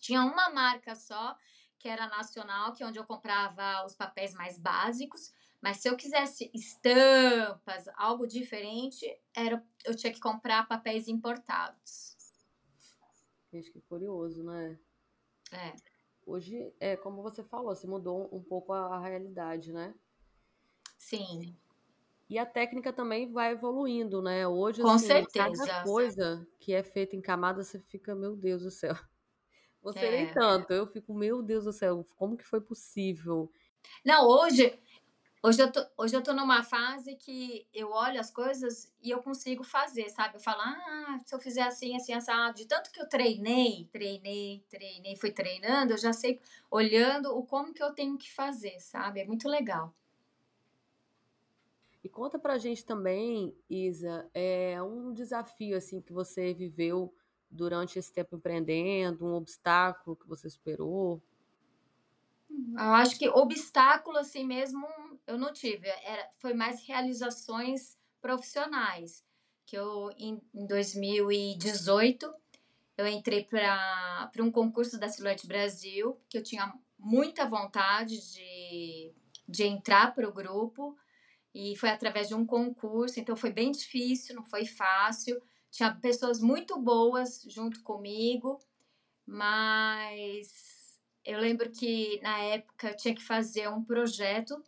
Tinha 0.01 0.23
uma 0.23 0.51
marca 0.51 0.95
só, 0.95 1.37
que 1.79 1.89
era 1.89 2.09
nacional, 2.09 2.73
que 2.73 2.83
é 2.83 2.87
onde 2.87 2.99
eu 2.99 3.05
comprava 3.05 3.85
os 3.85 3.95
papéis 3.95 4.35
mais 4.35 4.59
básicos, 4.59 5.33
mas 5.61 5.79
se 5.79 5.89
eu 5.89 5.97
quisesse 5.97 6.51
estampas, 6.55 7.89
algo 7.97 8.27
diferente, 8.27 9.07
era 9.35 9.65
eu 9.85 9.95
tinha 9.95 10.13
que 10.13 10.21
comprar 10.21 10.67
papéis 10.67 11.09
importados. 11.09 12.17
Gente, 13.53 13.71
que 13.71 13.81
curioso, 13.81 14.45
né? 14.45 14.79
É. 15.53 15.75
Hoje, 16.25 16.73
é 16.79 16.97
como 16.97 17.23
você 17.23 17.43
falou, 17.43 17.75
se 17.75 17.87
mudou 17.87 18.29
um 18.33 18.43
pouco 18.43 18.73
a, 18.73 18.97
a 18.97 19.01
realidade, 19.01 19.73
né? 19.73 19.95
Sim. 20.97 21.57
E 22.29 22.39
a 22.39 22.47
técnica 22.47 22.93
também 22.93 23.33
vai 23.33 23.53
evoluindo, 23.53 24.23
né? 24.23 24.47
Hoje, 24.47 24.83
Com 24.83 24.91
assim, 24.91 25.09
certeza. 25.09 25.67
cada 25.67 25.83
coisa 25.83 26.47
que 26.61 26.73
é 26.73 26.83
feita 26.83 27.17
em 27.17 27.21
camada, 27.21 27.65
você 27.65 27.81
fica, 27.81 28.15
meu 28.15 28.37
Deus 28.37 28.63
do 28.63 28.71
céu. 28.71 28.95
Você 29.83 30.01
é. 30.01 30.11
nem 30.11 30.33
tanto, 30.35 30.73
eu 30.73 30.87
fico, 30.87 31.15
meu 31.15 31.43
Deus 31.43 31.65
do 31.65 31.73
céu, 31.73 32.07
como 32.17 32.37
que 32.37 32.45
foi 32.45 32.61
possível? 32.61 33.51
Não, 34.05 34.29
hoje, 34.29 34.79
Hoje 35.43 35.63
eu, 35.63 35.73
tô, 35.73 35.81
hoje 35.97 36.15
eu 36.15 36.23
tô 36.23 36.35
numa 36.35 36.63
fase 36.63 37.17
que 37.17 37.67
eu 37.73 37.91
olho 37.91 38.21
as 38.21 38.31
coisas 38.31 38.93
e 39.03 39.09
eu 39.11 39.23
consigo 39.23 39.65
fazer, 39.65 40.11
sabe? 40.11 40.37
Eu 40.37 40.41
falo, 40.41 40.61
ah, 40.61 41.19
se 41.25 41.35
eu 41.35 41.41
fizer 41.41 41.63
assim, 41.63 41.97
assim, 41.97 42.13
assado, 42.13 42.57
de 42.57 42.67
tanto 42.67 42.93
que 42.93 43.01
eu 43.01 43.09
treinei, 43.09 43.89
treinei, 43.91 44.63
treinei, 44.69 45.17
fui 45.17 45.33
treinando, 45.33 45.95
eu 45.95 45.99
já 45.99 46.13
sei, 46.13 46.43
olhando 46.71 47.35
o 47.35 47.43
como 47.43 47.73
que 47.73 47.83
eu 47.83 47.95
tenho 47.95 48.19
que 48.19 48.31
fazer, 48.31 48.79
sabe? 48.81 49.21
É 49.21 49.25
muito 49.25 49.49
legal. 49.49 49.95
E 52.05 52.09
conta 52.09 52.39
pra 52.39 52.59
gente 52.59 52.85
também, 52.85 53.57
Isa, 53.69 54.29
é 54.35 54.83
um 54.83 55.11
desafio, 55.15 55.75
assim, 55.75 56.03
que 56.03 56.13
você 56.13 56.53
viveu 56.53 57.15
durante 57.51 57.99
esse 57.99 58.13
tempo 58.13 58.37
empreendendo, 58.37 59.25
um 59.25 59.35
obstáculo 59.35 60.17
que 60.17 60.29
você 60.29 60.51
superou? 60.51 61.23
Eu 62.73 62.95
acho 62.95 63.19
que 63.19 63.29
obstáculo 63.29 64.19
assim 64.19 64.45
mesmo 64.45 64.87
eu 65.27 65.39
não 65.39 65.53
tive. 65.53 65.89
Era, 65.89 66.29
foi 66.39 66.55
mais 66.55 66.87
realizações 66.87 67.99
profissionais. 68.21 69.25
Que 69.67 69.77
eu, 69.77 70.11
em, 70.19 70.41
em 70.55 70.67
2018, 70.67 72.33
eu 72.97 73.07
entrei 73.07 73.45
para 73.45 74.31
um 74.41 74.51
concurso 74.51 74.99
da 74.99 75.09
Silhouette 75.09 75.47
Brasil, 75.47 76.21
que 76.29 76.39
eu 76.39 76.43
tinha 76.43 76.73
muita 76.99 77.49
vontade 77.49 78.19
de, 78.33 79.13
de 79.49 79.65
entrar 79.65 80.15
para 80.15 80.29
o 80.29 80.33
grupo. 80.33 80.97
E 81.55 81.77
foi 81.77 81.89
através 81.89 82.29
de 82.29 82.35
um 82.35 82.47
concurso, 82.47 83.19
então 83.19 83.35
foi 83.35 83.51
bem 83.51 83.73
difícil, 83.73 84.37
não 84.37 84.45
foi 84.45 84.65
fácil. 84.65 85.41
Tinha 85.71 85.95
pessoas 85.95 86.41
muito 86.41 86.79
boas 86.79 87.43
junto 87.49 87.83
comigo, 87.83 88.61
mas 89.27 90.99
eu 91.25 91.39
lembro 91.39 91.71
que 91.71 92.21
na 92.23 92.39
época 92.39 92.89
eu 92.89 92.97
tinha 92.97 93.15
que 93.15 93.23
fazer 93.23 93.69
um 93.69 93.83
projeto 93.85 94.63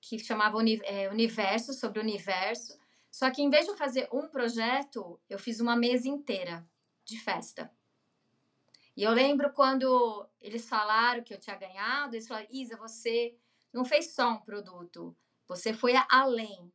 que 0.00 0.18
chamava 0.18 0.58
é, 0.84 1.08
Universo, 1.10 1.72
sobre 1.72 1.98
o 1.98 2.02
universo. 2.02 2.78
Só 3.10 3.30
que 3.30 3.42
em 3.42 3.50
vez 3.50 3.64
de 3.64 3.72
eu 3.72 3.76
fazer 3.76 4.08
um 4.12 4.28
projeto, 4.28 5.20
eu 5.28 5.38
fiz 5.38 5.60
uma 5.60 5.76
mesa 5.76 6.08
inteira 6.08 6.66
de 7.04 7.18
festa. 7.18 7.70
E 8.96 9.02
eu 9.02 9.12
lembro 9.12 9.52
quando 9.52 10.28
eles 10.40 10.68
falaram 10.68 11.22
que 11.22 11.32
eu 11.32 11.38
tinha 11.38 11.56
ganhado, 11.56 12.14
eles 12.14 12.28
falaram: 12.28 12.48
Isa, 12.50 12.76
você 12.76 13.36
não 13.72 13.84
fez 13.84 14.12
só 14.12 14.30
um 14.30 14.40
produto, 14.40 15.16
você 15.48 15.72
foi 15.72 15.94
além. 16.08 16.72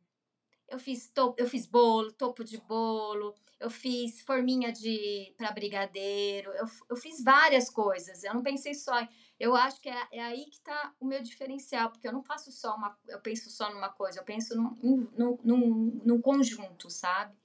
Eu 0.68 0.78
fiz, 0.78 1.08
topo, 1.08 1.40
eu 1.40 1.48
fiz 1.48 1.64
bolo, 1.64 2.12
topo 2.12 2.42
de 2.42 2.58
bolo, 2.58 3.34
eu 3.60 3.70
fiz 3.70 4.20
forminha 4.22 4.72
de 4.72 5.32
para 5.36 5.52
brigadeiro, 5.52 6.50
eu, 6.52 6.66
eu 6.90 6.96
fiz 6.96 7.22
várias 7.22 7.70
coisas. 7.70 8.24
Eu 8.24 8.34
não 8.34 8.42
pensei 8.42 8.74
só. 8.74 8.94
Eu 9.38 9.54
acho 9.54 9.80
que 9.80 9.88
é, 9.88 10.08
é 10.12 10.22
aí 10.22 10.46
que 10.46 10.56
está 10.56 10.94
o 10.98 11.04
meu 11.04 11.22
diferencial, 11.22 11.90
porque 11.90 12.08
eu 12.08 12.12
não 12.12 12.22
faço 12.22 12.50
só 12.50 12.74
uma. 12.74 12.96
Eu 13.06 13.20
penso 13.20 13.50
só 13.50 13.72
numa 13.72 13.90
coisa, 13.90 14.20
eu 14.20 14.24
penso 14.24 14.56
num, 14.56 15.08
num, 15.16 15.38
num, 15.44 16.00
num 16.04 16.20
conjunto, 16.20 16.88
sabe? 16.88 17.36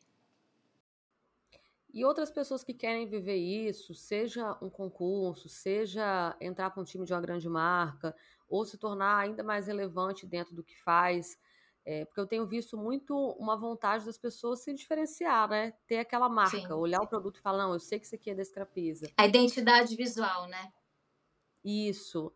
E 1.94 2.06
outras 2.06 2.32
pessoas 2.32 2.64
que 2.64 2.74
querem 2.74 3.06
viver 3.06 3.36
isso, 3.36 3.94
seja 3.94 4.58
um 4.62 4.70
concurso, 4.70 5.50
seja 5.50 6.36
entrar 6.40 6.70
para 6.70 6.82
um 6.82 6.86
time 6.86 7.06
de 7.06 7.14
uma 7.14 7.20
grande 7.20 7.50
marca, 7.50 8.16
ou 8.48 8.64
se 8.64 8.78
tornar 8.78 9.18
ainda 9.18 9.44
mais 9.44 9.68
relevante 9.68 10.26
dentro 10.26 10.56
do 10.56 10.64
que 10.64 10.82
faz, 10.82 11.38
é, 11.84 12.06
porque 12.06 12.20
eu 12.22 12.28
tenho 12.28 12.46
visto 12.46 12.78
muito 12.78 13.14
uma 13.32 13.58
vontade 13.58 14.06
das 14.06 14.18
pessoas 14.18 14.62
se 14.62 14.74
diferenciar, 14.74 15.50
né? 15.50 15.74
Ter 15.86 15.98
aquela 15.98 16.30
marca, 16.30 16.58
Sim. 16.58 16.72
olhar 16.72 17.02
o 17.02 17.08
produto 17.08 17.38
e 17.38 17.42
falar, 17.42 17.64
não, 17.64 17.74
eu 17.74 17.80
sei 17.80 18.00
que 18.00 18.06
isso 18.06 18.16
aqui 18.16 18.30
é 18.30 18.36
da 18.36 18.42
Escrapisa. 18.42 19.12
A 19.18 19.26
identidade 19.26 19.94
visual, 19.96 20.48
né? 20.48 20.72
Isso. 21.64 22.32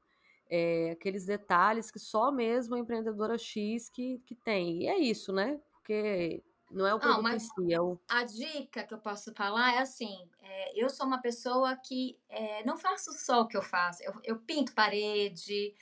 É, 0.49 0.91
aqueles 0.91 1.25
detalhes 1.25 1.89
que 1.89 1.97
só 1.97 2.31
mesmo 2.31 2.75
a 2.75 2.79
empreendedora 2.79 3.37
X 3.37 3.89
que, 3.89 4.19
que 4.25 4.35
tem. 4.35 4.83
E 4.83 4.87
é 4.87 4.97
isso, 4.97 5.33
né? 5.33 5.59
Porque 5.71 6.43
não 6.69 6.85
é 6.85 6.93
o 6.93 6.99
produto 6.99 7.23
não, 7.23 7.31
em 7.31 7.39
si, 7.39 7.73
é 7.73 7.81
o... 7.81 7.99
A 8.07 8.23
dica 8.23 8.83
que 8.83 8.93
eu 8.93 8.99
posso 8.99 9.33
falar 9.33 9.75
é 9.75 9.79
assim, 9.79 10.29
é, 10.41 10.79
eu 10.79 10.89
sou 10.89 11.07
uma 11.07 11.21
pessoa 11.21 11.75
que 11.75 12.17
é, 12.29 12.63
não 12.65 12.77
faço 12.77 13.11
só 13.13 13.41
o 13.41 13.47
que 13.47 13.57
eu 13.57 13.61
faço. 13.61 14.03
Eu, 14.03 14.13
eu 14.23 14.39
pinto 14.39 14.73
parede, 14.73 15.73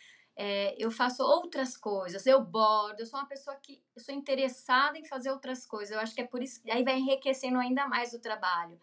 eu 0.77 0.89
faço 0.89 1.23
outras 1.23 1.77
coisas, 1.77 2.25
eu 2.25 2.41
bordo, 2.43 2.99
eu 2.99 3.05
sou 3.05 3.19
uma 3.19 3.27
pessoa 3.27 3.55
que 3.55 3.81
eu 3.95 4.01
sou 4.01 4.15
interessada 4.15 4.97
em 4.97 5.05
fazer 5.05 5.29
outras 5.29 5.65
coisas. 5.65 5.91
Eu 5.91 5.99
acho 5.99 6.15
que 6.15 6.21
é 6.21 6.27
por 6.27 6.41
isso, 6.41 6.61
aí 6.69 6.83
vai 6.83 6.97
enriquecendo 6.97 7.59
ainda 7.59 7.87
mais 7.87 8.13
o 8.13 8.19
trabalho. 8.19 8.79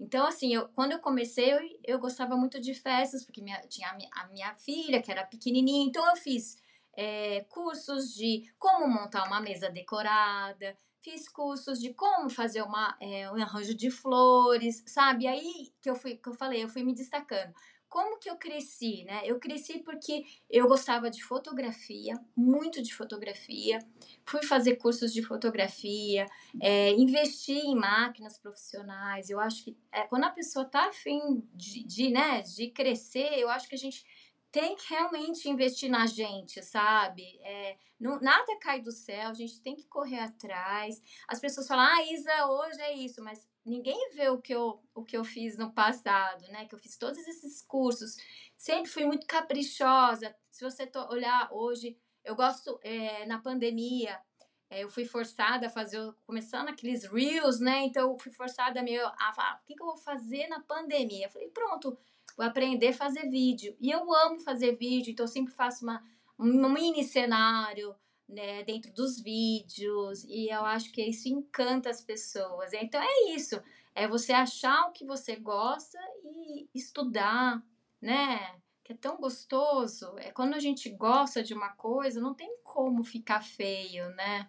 Então, 0.00 0.26
assim, 0.26 0.54
eu, 0.54 0.66
quando 0.70 0.92
eu 0.92 0.98
comecei, 0.98 1.52
eu, 1.52 1.60
eu 1.84 1.98
gostava 1.98 2.34
muito 2.34 2.58
de 2.58 2.72
festas, 2.72 3.22
porque 3.22 3.42
minha, 3.42 3.60
tinha 3.68 3.90
a 3.90 3.94
minha, 3.94 4.08
a 4.12 4.26
minha, 4.28 4.54
filha, 4.54 5.02
que 5.02 5.12
era 5.12 5.26
pequenininha, 5.26 5.86
então 5.86 6.08
eu 6.08 6.16
fiz 6.16 6.56
é, 6.96 7.44
cursos 7.50 8.14
de 8.14 8.50
como 8.58 8.88
montar 8.88 9.24
uma 9.26 9.40
mesa 9.42 9.68
decorada, 9.68 10.74
fiz 11.02 11.28
cursos 11.28 11.78
de 11.78 11.92
como 11.92 12.30
fazer 12.30 12.62
uma, 12.62 12.96
é, 12.98 13.30
um 13.30 13.36
arranjo 13.42 13.74
de 13.74 13.90
flores, 13.90 14.82
sabe? 14.86 15.26
Aí 15.26 15.70
que 15.82 15.90
eu 15.90 15.94
fui, 15.94 16.16
que 16.16 16.28
eu 16.30 16.34
falei, 16.34 16.64
eu 16.64 16.68
fui 16.68 16.82
me 16.82 16.94
destacando 16.94 17.52
como 17.90 18.18
que 18.18 18.30
eu 18.30 18.36
cresci, 18.36 19.02
né? 19.02 19.22
Eu 19.24 19.40
cresci 19.40 19.80
porque 19.80 20.24
eu 20.48 20.68
gostava 20.68 21.10
de 21.10 21.22
fotografia, 21.24 22.14
muito 22.36 22.80
de 22.80 22.94
fotografia, 22.94 23.80
fui 24.24 24.44
fazer 24.44 24.76
cursos 24.76 25.12
de 25.12 25.22
fotografia, 25.22 26.24
é, 26.62 26.92
investi 26.92 27.52
em 27.52 27.74
máquinas 27.74 28.38
profissionais. 28.38 29.28
Eu 29.28 29.40
acho 29.40 29.64
que 29.64 29.76
é, 29.90 30.02
quando 30.02 30.22
a 30.22 30.30
pessoa 30.30 30.64
tá 30.64 30.86
afim 30.86 31.42
de, 31.52 31.82
de, 31.82 32.10
né, 32.10 32.42
de 32.42 32.70
crescer, 32.70 33.36
eu 33.36 33.50
acho 33.50 33.68
que 33.68 33.74
a 33.74 33.78
gente 33.78 34.04
tem 34.52 34.74
que 34.74 34.92
realmente 34.92 35.48
investir 35.48 35.88
na 35.90 36.06
gente, 36.06 36.62
sabe? 36.62 37.38
É, 37.42 37.76
não, 37.98 38.20
nada 38.20 38.58
cai 38.58 38.80
do 38.80 38.90
céu, 38.90 39.28
a 39.28 39.34
gente 39.34 39.60
tem 39.60 39.76
que 39.76 39.86
correr 39.86 40.20
atrás. 40.20 41.00
As 41.28 41.38
pessoas 41.38 41.68
falam, 41.68 41.84
ah, 41.84 42.02
Isa, 42.12 42.46
hoje 42.46 42.80
é 42.80 42.94
isso, 42.94 43.22
mas 43.22 43.48
ninguém 43.64 44.10
vê 44.14 44.28
o 44.28 44.40
que 44.40 44.52
eu, 44.52 44.82
o 44.94 45.04
que 45.04 45.16
eu 45.16 45.24
fiz 45.24 45.56
no 45.56 45.72
passado, 45.72 46.46
né? 46.48 46.66
Que 46.66 46.74
eu 46.74 46.78
fiz 46.78 46.96
todos 46.96 47.18
esses 47.28 47.62
cursos. 47.62 48.16
Sempre 48.56 48.90
fui 48.90 49.04
muito 49.04 49.26
caprichosa. 49.26 50.34
Se 50.50 50.64
você 50.64 50.90
olhar 51.10 51.48
hoje, 51.52 51.96
eu 52.24 52.34
gosto, 52.34 52.80
é, 52.82 53.24
na 53.26 53.38
pandemia, 53.38 54.20
é, 54.68 54.84
eu 54.84 54.88
fui 54.88 55.04
forçada 55.04 55.66
a 55.66 55.70
fazer, 55.70 56.00
começando 56.24 56.68
aqueles 56.68 57.04
reels, 57.04 57.60
né? 57.60 57.80
Então 57.80 58.10
eu 58.10 58.18
fui 58.18 58.32
forçada 58.32 58.82
meio 58.82 59.06
a 59.06 59.32
falar, 59.32 59.60
o 59.62 59.66
que, 59.66 59.74
que 59.74 59.82
eu 59.82 59.86
vou 59.86 59.96
fazer 59.96 60.46
na 60.48 60.60
pandemia? 60.60 61.26
Eu 61.26 61.30
falei, 61.30 61.48
pronto, 61.48 61.98
vou 62.36 62.46
aprender 62.46 62.88
a 62.88 62.94
fazer 62.94 63.28
vídeo. 63.28 63.76
E 63.80 63.90
eu 63.90 64.12
amo 64.12 64.40
fazer 64.40 64.76
vídeo, 64.76 65.12
então 65.12 65.24
eu 65.24 65.28
sempre 65.28 65.52
faço 65.52 65.84
uma, 65.84 66.02
um 66.38 66.68
mini 66.68 67.04
cenário, 67.04 67.94
né, 68.28 68.62
dentro 68.62 68.92
dos 68.92 69.20
vídeos, 69.20 70.24
e 70.24 70.48
eu 70.48 70.64
acho 70.64 70.92
que 70.92 71.02
isso 71.02 71.28
encanta 71.28 71.90
as 71.90 72.00
pessoas. 72.00 72.72
Então 72.72 73.00
é 73.02 73.34
isso, 73.34 73.60
é 73.94 74.06
você 74.06 74.32
achar 74.32 74.88
o 74.88 74.92
que 74.92 75.04
você 75.04 75.36
gosta 75.36 75.98
e 76.24 76.68
estudar, 76.74 77.62
né? 78.00 78.60
Que 78.84 78.92
é 78.92 78.96
tão 78.96 79.16
gostoso. 79.16 80.14
É 80.18 80.30
quando 80.30 80.54
a 80.54 80.58
gente 80.58 80.88
gosta 80.90 81.42
de 81.42 81.52
uma 81.52 81.70
coisa, 81.70 82.20
não 82.20 82.34
tem 82.34 82.56
como 82.62 83.04
ficar 83.04 83.42
feio, 83.42 84.08
né? 84.14 84.48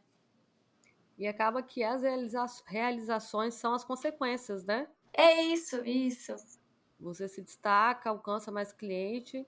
E 1.18 1.28
acaba 1.28 1.62
que 1.62 1.84
as 1.84 2.02
realiza 2.02 2.46
realizações 2.66 3.56
são 3.56 3.74
as 3.74 3.84
consequências, 3.84 4.64
né? 4.64 4.88
É 5.14 5.44
isso, 5.44 5.84
isso. 5.86 6.34
Você 7.02 7.28
se 7.28 7.42
destaca, 7.42 8.10
alcança 8.10 8.52
mais 8.52 8.72
cliente 8.72 9.46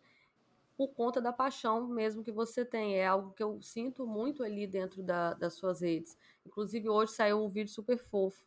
por 0.76 0.90
conta 0.90 1.22
da 1.22 1.32
paixão 1.32 1.88
mesmo 1.88 2.24
que 2.24 2.32
você 2.32 2.66
tem. 2.66 2.96
É 2.96 3.08
algo 3.08 3.32
que 3.34 3.44
eu 3.44 3.62
sinto 3.62 4.06
muito 4.06 4.44
ali 4.44 4.68
dentro 4.68 5.04
da, 5.04 5.34
das 5.34 5.54
suas 5.54 5.82
redes. 5.82 6.18
Inclusive, 6.46 6.90
hoje 6.90 7.14
saiu 7.14 7.44
um 7.44 7.50
vídeo 7.50 7.72
super 7.72 7.98
fofo. 7.98 8.44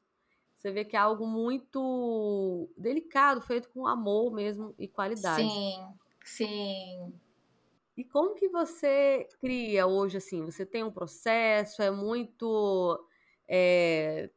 Você 0.55 0.71
vê 0.71 0.85
que 0.85 0.97
é 0.97 0.99
algo 0.99 1.27
muito 1.27 2.69
delicado, 2.77 3.41
feito 3.41 3.69
com 3.71 3.87
amor 3.87 4.33
mesmo 4.33 4.75
e 4.79 4.89
qualidade. 4.89 5.49
Sim, 5.49 5.95
sim. 6.25 7.15
E 7.97 8.05
como 8.05 8.35
que 8.35 8.49
você 8.49 9.29
cria 9.41 9.87
hoje, 9.87 10.17
assim? 10.17 10.45
Você 10.45 10.67
tem 10.67 10.83
um 10.83 10.91
processo, 10.91 11.83
é 11.83 11.91
muito 11.91 13.07
é, 13.49 14.31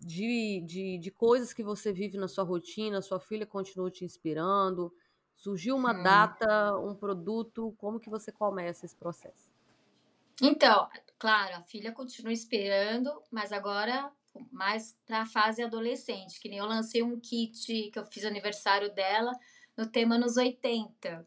de, 0.00 0.62
de, 0.66 0.98
de 0.98 1.10
coisas 1.10 1.52
que 1.52 1.62
você 1.62 1.92
vive 1.92 2.16
na 2.16 2.26
sua 2.26 2.44
rotina, 2.44 3.02
sua 3.02 3.20
filha 3.20 3.46
continua 3.46 3.90
te 3.90 4.04
inspirando, 4.04 4.92
surgiu 5.36 5.76
uma 5.76 5.92
hum. 5.92 6.02
data, 6.02 6.76
um 6.78 6.94
produto, 6.94 7.74
como 7.78 8.00
que 8.00 8.10
você 8.10 8.32
começa 8.32 8.86
esse 8.86 8.96
processo? 8.96 9.50
Então, 10.42 10.88
claro, 11.18 11.56
a 11.56 11.62
filha 11.62 11.92
continua 11.92 12.32
inspirando, 12.32 13.22
mas 13.30 13.52
agora 13.52 14.10
mais 14.50 14.96
para 15.04 15.22
a 15.22 15.26
fase 15.26 15.62
adolescente, 15.62 16.40
que 16.40 16.48
nem 16.48 16.58
eu 16.58 16.66
lancei 16.66 17.02
um 17.02 17.18
kit 17.18 17.90
que 17.90 17.98
eu 17.98 18.06
fiz 18.06 18.24
aniversário 18.24 18.94
dela 18.94 19.32
no 19.76 19.86
tema 19.86 20.16
nos 20.16 20.36
80 20.36 21.26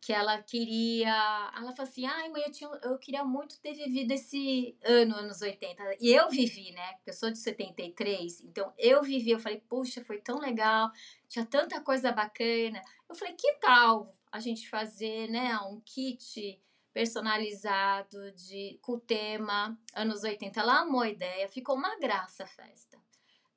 que 0.00 0.12
ela 0.12 0.40
queria. 0.42 1.10
Ela 1.56 1.72
falou 1.72 1.82
assim: 1.82 2.06
ai, 2.06 2.28
mãe, 2.28 2.42
eu, 2.46 2.52
tinha, 2.52 2.70
eu 2.82 2.98
queria 2.98 3.24
muito 3.24 3.60
ter 3.60 3.74
vivido 3.74 4.12
esse 4.12 4.76
ano, 4.84 5.16
anos 5.16 5.42
80. 5.42 5.82
E 6.00 6.12
eu 6.12 6.28
vivi, 6.28 6.72
né? 6.72 6.92
Porque 6.94 7.10
eu 7.10 7.14
sou 7.14 7.30
de 7.30 7.38
73, 7.38 8.40
então 8.42 8.72
eu 8.78 9.02
vivi. 9.02 9.30
Eu 9.30 9.40
falei: 9.40 9.60
puxa, 9.68 10.04
foi 10.04 10.20
tão 10.20 10.38
legal, 10.38 10.90
tinha 11.28 11.44
tanta 11.44 11.80
coisa 11.80 12.12
bacana. 12.12 12.82
Eu 13.08 13.14
falei: 13.14 13.34
que 13.34 13.52
tal 13.54 14.14
a 14.30 14.40
gente 14.40 14.68
fazer, 14.68 15.28
né, 15.28 15.56
um 15.60 15.80
kit 15.80 16.60
personalizado 16.92 18.32
de 18.32 18.78
com 18.82 18.92
o 18.92 19.00
tema 19.00 19.78
anos 19.94 20.22
80? 20.24 20.60
Ela 20.60 20.80
amou 20.80 21.02
a 21.02 21.08
ideia, 21.08 21.48
ficou 21.48 21.76
uma 21.76 21.98
graça 21.98 22.44
a 22.44 22.46
festa 22.46 23.05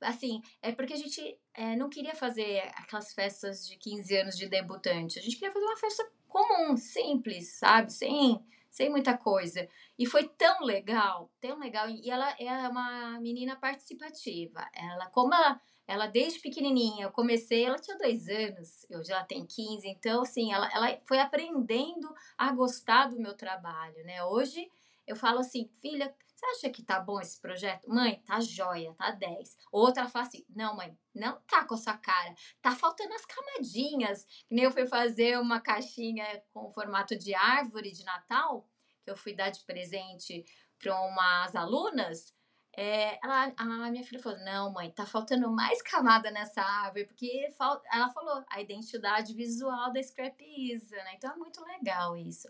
assim, 0.01 0.41
é 0.62 0.72
porque 0.72 0.94
a 0.94 0.98
gente 0.98 1.38
é, 1.53 1.75
não 1.75 1.89
queria 1.89 2.15
fazer 2.15 2.60
aquelas 2.75 3.13
festas 3.13 3.68
de 3.68 3.77
15 3.77 4.18
anos 4.18 4.38
de 4.38 4.48
debutante. 4.48 5.20
A 5.20 5.22
gente 5.22 5.36
queria 5.36 5.51
fazer 5.51 5.65
uma 5.65 5.77
festa 5.77 6.12
comum, 6.27 6.77
simples, 6.77 7.58
sabe? 7.58 7.91
Sem, 7.91 8.39
sem 8.70 8.89
muita 8.89 9.18
coisa. 9.18 9.68
E 9.98 10.06
foi 10.06 10.27
tão 10.27 10.63
legal, 10.63 11.32
tão 11.41 11.60
legal. 11.60 11.89
E 11.89 12.10
ela 12.10 12.36
é 12.39 12.68
uma 12.68 13.20
menina 13.20 13.56
participativa. 13.56 14.65
Ela, 14.73 15.08
como 15.08 15.34
ela, 15.34 15.60
ela 15.88 16.08
desde 16.08 16.39
pequenininha, 16.39 17.06
eu 17.06 17.12
comecei, 17.12 17.65
ela 17.65 17.80
tinha 17.80 17.97
dois 17.97 18.28
anos, 18.28 18.86
hoje 18.91 19.12
ela 19.12 19.23
tem 19.23 19.45
15, 19.45 19.88
então, 19.88 20.21
assim, 20.21 20.54
ela, 20.54 20.69
ela 20.71 21.00
foi 21.08 21.19
aprendendo 21.19 22.13
a 22.38 22.52
gostar 22.54 23.08
do 23.08 23.19
meu 23.19 23.36
trabalho, 23.36 24.04
né? 24.04 24.23
Hoje 24.23 24.69
eu 25.08 25.15
falo 25.15 25.39
assim, 25.39 25.67
filha, 25.82 26.13
você 26.39 26.45
acha 26.45 26.69
que 26.69 26.82
tá 26.82 26.99
bom 26.99 27.19
esse 27.19 27.39
projeto? 27.39 27.89
Mãe, 27.89 28.21
tá 28.25 28.39
joia, 28.39 28.93
tá 28.93 29.12
10. 29.12 29.58
Outra 29.71 30.08
fala 30.08 30.25
assim: 30.25 30.45
não, 30.49 30.75
mãe, 30.75 30.97
não 31.13 31.39
tá 31.41 31.65
com 31.65 31.73
a 31.73 31.78
sua 31.78 31.97
cara. 31.97 32.34
Tá 32.62 32.71
faltando 32.71 33.13
as 33.13 33.25
camadinhas. 33.25 34.25
Que 34.47 34.56
nem 34.56 34.63
eu 34.63 34.71
fui 34.71 34.88
fazer 34.88 35.38
uma 35.38 35.60
caixinha 35.60 36.41
com 36.54 36.71
formato 36.71 37.17
de 37.17 37.36
árvore 37.36 37.91
de 37.91 38.06
Natal, 38.06 38.65
que 39.04 39.12
eu 39.12 39.17
fui 39.17 39.36
dar 39.36 39.49
de 39.49 39.60
presente 39.65 40.45
para 40.82 40.97
umas 41.02 41.56
alunas. 41.56 42.34
É, 42.78 43.19
ela, 43.21 43.54
a 43.58 43.91
minha 43.91 44.06
filha 44.06 44.21
falou: 44.21 44.39
Não, 44.39 44.71
mãe, 44.71 44.91
tá 44.91 45.06
faltando 45.06 45.52
mais 45.52 45.82
camada 45.82 46.32
nessa 46.32 46.62
árvore, 46.62 47.06
porque 47.06 47.49
ela 47.91 48.10
falou 48.12 48.45
a 48.49 48.62
identidade 48.62 49.34
visual 49.34 49.91
da 49.91 50.02
Scrap 50.02 50.39
Isa, 50.41 50.95
né? 50.95 51.15
Então 51.15 51.34
é 51.34 51.36
muito 51.36 51.62
legal 51.65 52.15
isso. 52.15 52.47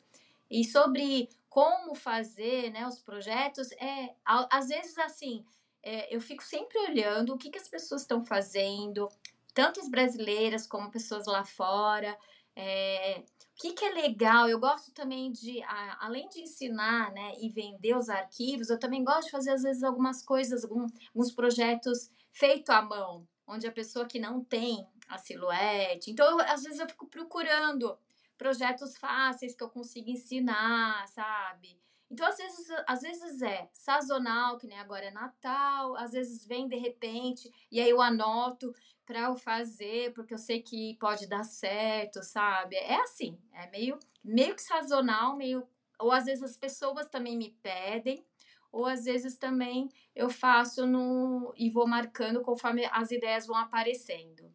E 0.49 0.63
sobre 0.63 1.29
como 1.49 1.95
fazer 1.95 2.69
né, 2.71 2.87
os 2.87 2.99
projetos, 2.99 3.71
é 3.73 4.13
às 4.23 4.67
vezes 4.67 4.97
assim, 4.99 5.43
é, 5.81 6.13
eu 6.13 6.21
fico 6.21 6.43
sempre 6.43 6.77
olhando 6.79 7.33
o 7.33 7.37
que, 7.37 7.49
que 7.49 7.57
as 7.57 7.67
pessoas 7.67 8.01
estão 8.01 8.23
fazendo, 8.23 9.09
tanto 9.53 9.79
as 9.79 9.89
brasileiras 9.89 10.67
como 10.67 10.91
pessoas 10.91 11.25
lá 11.25 11.43
fora. 11.43 12.17
É, 12.55 13.19
o 13.19 13.61
que, 13.61 13.73
que 13.73 13.85
é 13.85 13.91
legal? 13.91 14.47
Eu 14.47 14.59
gosto 14.59 14.91
também 14.91 15.31
de, 15.31 15.61
a, 15.63 16.05
além 16.05 16.29
de 16.29 16.41
ensinar 16.41 17.11
né, 17.11 17.33
e 17.41 17.49
vender 17.49 17.95
os 17.95 18.09
arquivos, 18.09 18.69
eu 18.69 18.79
também 18.79 19.03
gosto 19.03 19.25
de 19.25 19.31
fazer, 19.31 19.51
às 19.51 19.63
vezes, 19.63 19.83
algumas 19.83 20.23
coisas, 20.23 20.63
algum, 20.63 20.85
alguns 21.13 21.31
projetos 21.31 22.11
feitos 22.31 22.69
à 22.69 22.81
mão, 22.81 23.27
onde 23.47 23.67
a 23.67 23.71
pessoa 23.71 24.05
que 24.05 24.19
não 24.19 24.43
tem 24.43 24.85
a 25.07 25.17
silhuete. 25.17 26.11
Então, 26.11 26.29
eu, 26.29 26.39
às 26.41 26.63
vezes, 26.63 26.79
eu 26.79 26.87
fico 26.87 27.07
procurando 27.07 27.97
projetos 28.39 28.97
fáceis 28.97 29.53
que 29.53 29.61
eu 29.61 29.69
consigo 29.69 30.09
ensinar, 30.09 31.05
sabe? 31.09 31.77
Então, 32.09 32.25
às 32.25 32.37
vezes, 32.37 32.67
às 32.87 33.01
vezes 33.01 33.41
é 33.41 33.69
sazonal, 33.71 34.57
que 34.57 34.65
nem 34.65 34.79
agora 34.79 35.05
é 35.05 35.11
Natal, 35.11 35.95
às 35.95 36.13
vezes 36.13 36.47
vem 36.47 36.67
de 36.67 36.77
repente, 36.77 37.51
e 37.69 37.79
aí 37.79 37.89
eu 37.89 38.01
anoto 38.01 38.73
para 39.05 39.19
eu 39.19 39.35
fazer, 39.35 40.13
porque 40.13 40.33
eu 40.33 40.37
sei 40.37 40.61
que 40.61 40.97
pode 40.99 41.27
dar 41.27 41.43
certo, 41.43 42.23
sabe? 42.23 42.77
É 42.77 42.95
assim, 43.01 43.37
é 43.51 43.69
meio, 43.69 43.99
meio 44.23 44.55
que 44.55 44.61
sazonal, 44.61 45.35
meio. 45.35 45.67
Ou 45.99 46.11
às 46.11 46.25
vezes 46.25 46.43
as 46.43 46.57
pessoas 46.57 47.09
também 47.09 47.37
me 47.37 47.51
pedem, 47.61 48.25
ou 48.71 48.85
às 48.85 49.03
vezes 49.03 49.37
também 49.37 49.89
eu 50.15 50.29
faço 50.29 50.87
no 50.87 51.53
e 51.57 51.69
vou 51.69 51.85
marcando 51.85 52.41
conforme 52.41 52.85
as 52.85 53.11
ideias 53.11 53.45
vão 53.45 53.57
aparecendo. 53.57 54.51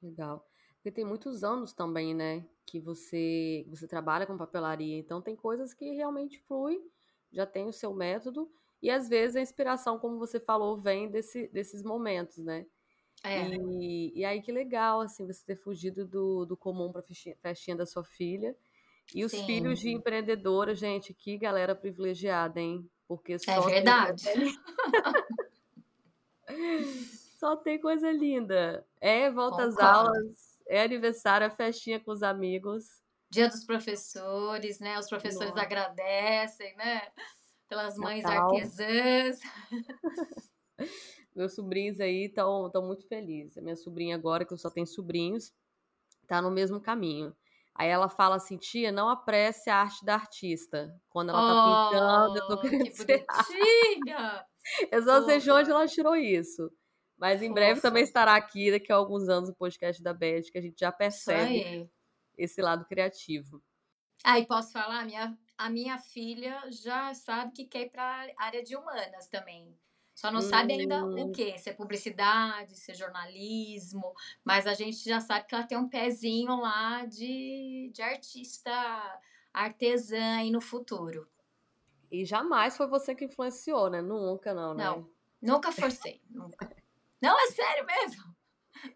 Legal. 0.00 0.48
Porque 0.76 0.92
tem 0.92 1.04
muitos 1.04 1.42
anos 1.42 1.72
também, 1.72 2.14
né? 2.14 2.46
Que 2.66 2.80
você, 2.80 3.64
você 3.68 3.86
trabalha 3.86 4.26
com 4.26 4.36
papelaria. 4.36 4.98
Então 4.98 5.22
tem 5.22 5.36
coisas 5.36 5.72
que 5.72 5.92
realmente 5.92 6.40
flui, 6.40 6.80
já 7.32 7.46
tem 7.46 7.68
o 7.68 7.72
seu 7.72 7.94
método. 7.94 8.50
E 8.82 8.90
às 8.90 9.08
vezes 9.08 9.36
a 9.36 9.40
inspiração, 9.40 9.98
como 9.98 10.18
você 10.18 10.38
falou, 10.38 10.80
vem 10.80 11.08
desse, 11.08 11.48
desses 11.48 11.82
momentos, 11.82 12.38
né? 12.38 12.66
É. 13.24 13.48
E, 13.48 14.12
e 14.14 14.24
aí 14.24 14.42
que 14.42 14.52
legal, 14.52 15.00
assim, 15.00 15.26
você 15.26 15.44
ter 15.44 15.56
fugido 15.56 16.06
do, 16.06 16.44
do 16.44 16.56
comum 16.56 16.92
para 16.92 17.02
festinha, 17.02 17.36
festinha 17.40 17.76
da 17.76 17.86
sua 17.86 18.04
filha. 18.04 18.54
E 19.14 19.24
os 19.24 19.32
Sim. 19.32 19.46
filhos 19.46 19.78
de 19.78 19.90
empreendedora, 19.90 20.74
gente, 20.74 21.14
que 21.14 21.38
galera 21.38 21.74
privilegiada, 21.74 22.60
hein? 22.60 22.88
Porque 23.06 23.34
é 23.34 23.38
só 23.38 23.68
é 23.68 23.74
verdade. 23.74 24.24
só 27.38 27.56
tem 27.56 27.80
coisa 27.80 28.10
linda. 28.10 28.84
É, 29.00 29.30
volta 29.30 29.64
Concordo. 29.64 29.78
às 29.78 29.78
aulas 29.78 30.55
é 30.68 30.82
aniversário, 30.82 31.46
a 31.46 31.50
festinha 31.50 32.00
com 32.00 32.10
os 32.10 32.22
amigos. 32.22 33.02
Dia 33.30 33.48
dos 33.48 33.64
professores, 33.64 34.78
né? 34.78 34.98
Os 34.98 35.08
professores 35.08 35.50
Nossa. 35.50 35.62
agradecem, 35.62 36.76
né? 36.76 37.02
Pelas 37.68 37.96
mães 37.96 38.22
Natal. 38.22 38.54
artesãs. 38.54 39.40
Meus 41.34 41.54
sobrinhos 41.54 42.00
aí 42.00 42.26
estão 42.26 42.70
muito 42.82 43.06
felizes. 43.06 43.58
A 43.58 43.60
minha 43.60 43.76
sobrinha 43.76 44.14
agora, 44.14 44.44
que 44.44 44.52
eu 44.52 44.58
só 44.58 44.70
tenho 44.70 44.86
sobrinhos, 44.86 45.52
tá 46.26 46.40
no 46.40 46.50
mesmo 46.50 46.80
caminho. 46.80 47.34
Aí 47.74 47.90
ela 47.90 48.08
fala 48.08 48.36
assim, 48.36 48.56
tia, 48.56 48.90
não 48.90 49.08
apresse 49.10 49.68
a 49.68 49.76
arte 49.76 50.02
da 50.02 50.14
artista. 50.14 50.98
Quando 51.10 51.28
ela 51.28 51.40
tá 51.40 51.54
oh, 51.54 51.90
pintando, 51.90 52.38
eu 52.38 52.46
tô 52.46 52.60
querendo 52.60 52.84
que 52.84 52.96
ser 52.96 53.26
bonitinha! 53.26 54.46
eu 54.90 55.02
só 55.02 55.22
sei 55.24 55.38
de 55.38 55.50
onde 55.50 55.70
ela 55.70 55.86
tirou 55.86 56.16
isso. 56.16 56.70
Mas 57.16 57.42
em 57.42 57.52
breve 57.52 57.80
também 57.80 58.02
estará 58.02 58.36
aqui, 58.36 58.70
daqui 58.70 58.92
a 58.92 58.96
alguns 58.96 59.28
anos, 59.28 59.48
o 59.48 59.54
podcast 59.54 60.02
da 60.02 60.12
Beth, 60.12 60.50
que 60.52 60.58
a 60.58 60.60
gente 60.60 60.78
já 60.78 60.92
percebe 60.92 61.90
esse 62.36 62.60
lado 62.60 62.84
criativo. 62.84 63.62
Ah, 64.22 64.38
e 64.38 64.46
posso 64.46 64.72
falar? 64.72 65.04
Minha, 65.04 65.36
a 65.56 65.70
minha 65.70 65.98
filha 65.98 66.60
já 66.70 67.14
sabe 67.14 67.52
que 67.52 67.64
quer 67.64 67.82
ir 67.82 67.90
para 67.90 68.02
a 68.36 68.44
área 68.44 68.62
de 68.62 68.76
humanas 68.76 69.28
também. 69.28 69.74
Só 70.14 70.30
não 70.30 70.40
hum. 70.40 70.42
sabe 70.42 70.72
ainda 70.72 71.04
o 71.04 71.28
hum. 71.28 71.32
que, 71.32 71.58
se 71.58 71.70
é 71.70 71.72
publicidade, 71.72 72.74
se 72.74 72.90
é 72.90 72.94
jornalismo, 72.94 74.14
mas 74.44 74.66
a 74.66 74.74
gente 74.74 75.04
já 75.04 75.20
sabe 75.20 75.46
que 75.46 75.54
ela 75.54 75.66
tem 75.66 75.76
um 75.76 75.88
pezinho 75.88 76.56
lá 76.56 77.04
de, 77.04 77.90
de 77.94 78.02
artista 78.02 78.72
artesã 79.52 80.38
aí 80.38 80.50
no 80.50 80.60
futuro. 80.60 81.28
E 82.10 82.24
jamais 82.24 82.76
foi 82.76 82.86
você 82.86 83.14
que 83.14 83.24
influenciou, 83.24 83.90
né? 83.90 84.00
Nunca, 84.00 84.54
não, 84.54 84.74
né? 84.74 84.84
Não, 84.84 85.10
nunca 85.40 85.72
forcei, 85.72 86.22
nunca. 86.30 86.68
Não, 87.20 87.38
é 87.38 87.50
sério 87.50 87.86
mesmo. 87.86 88.36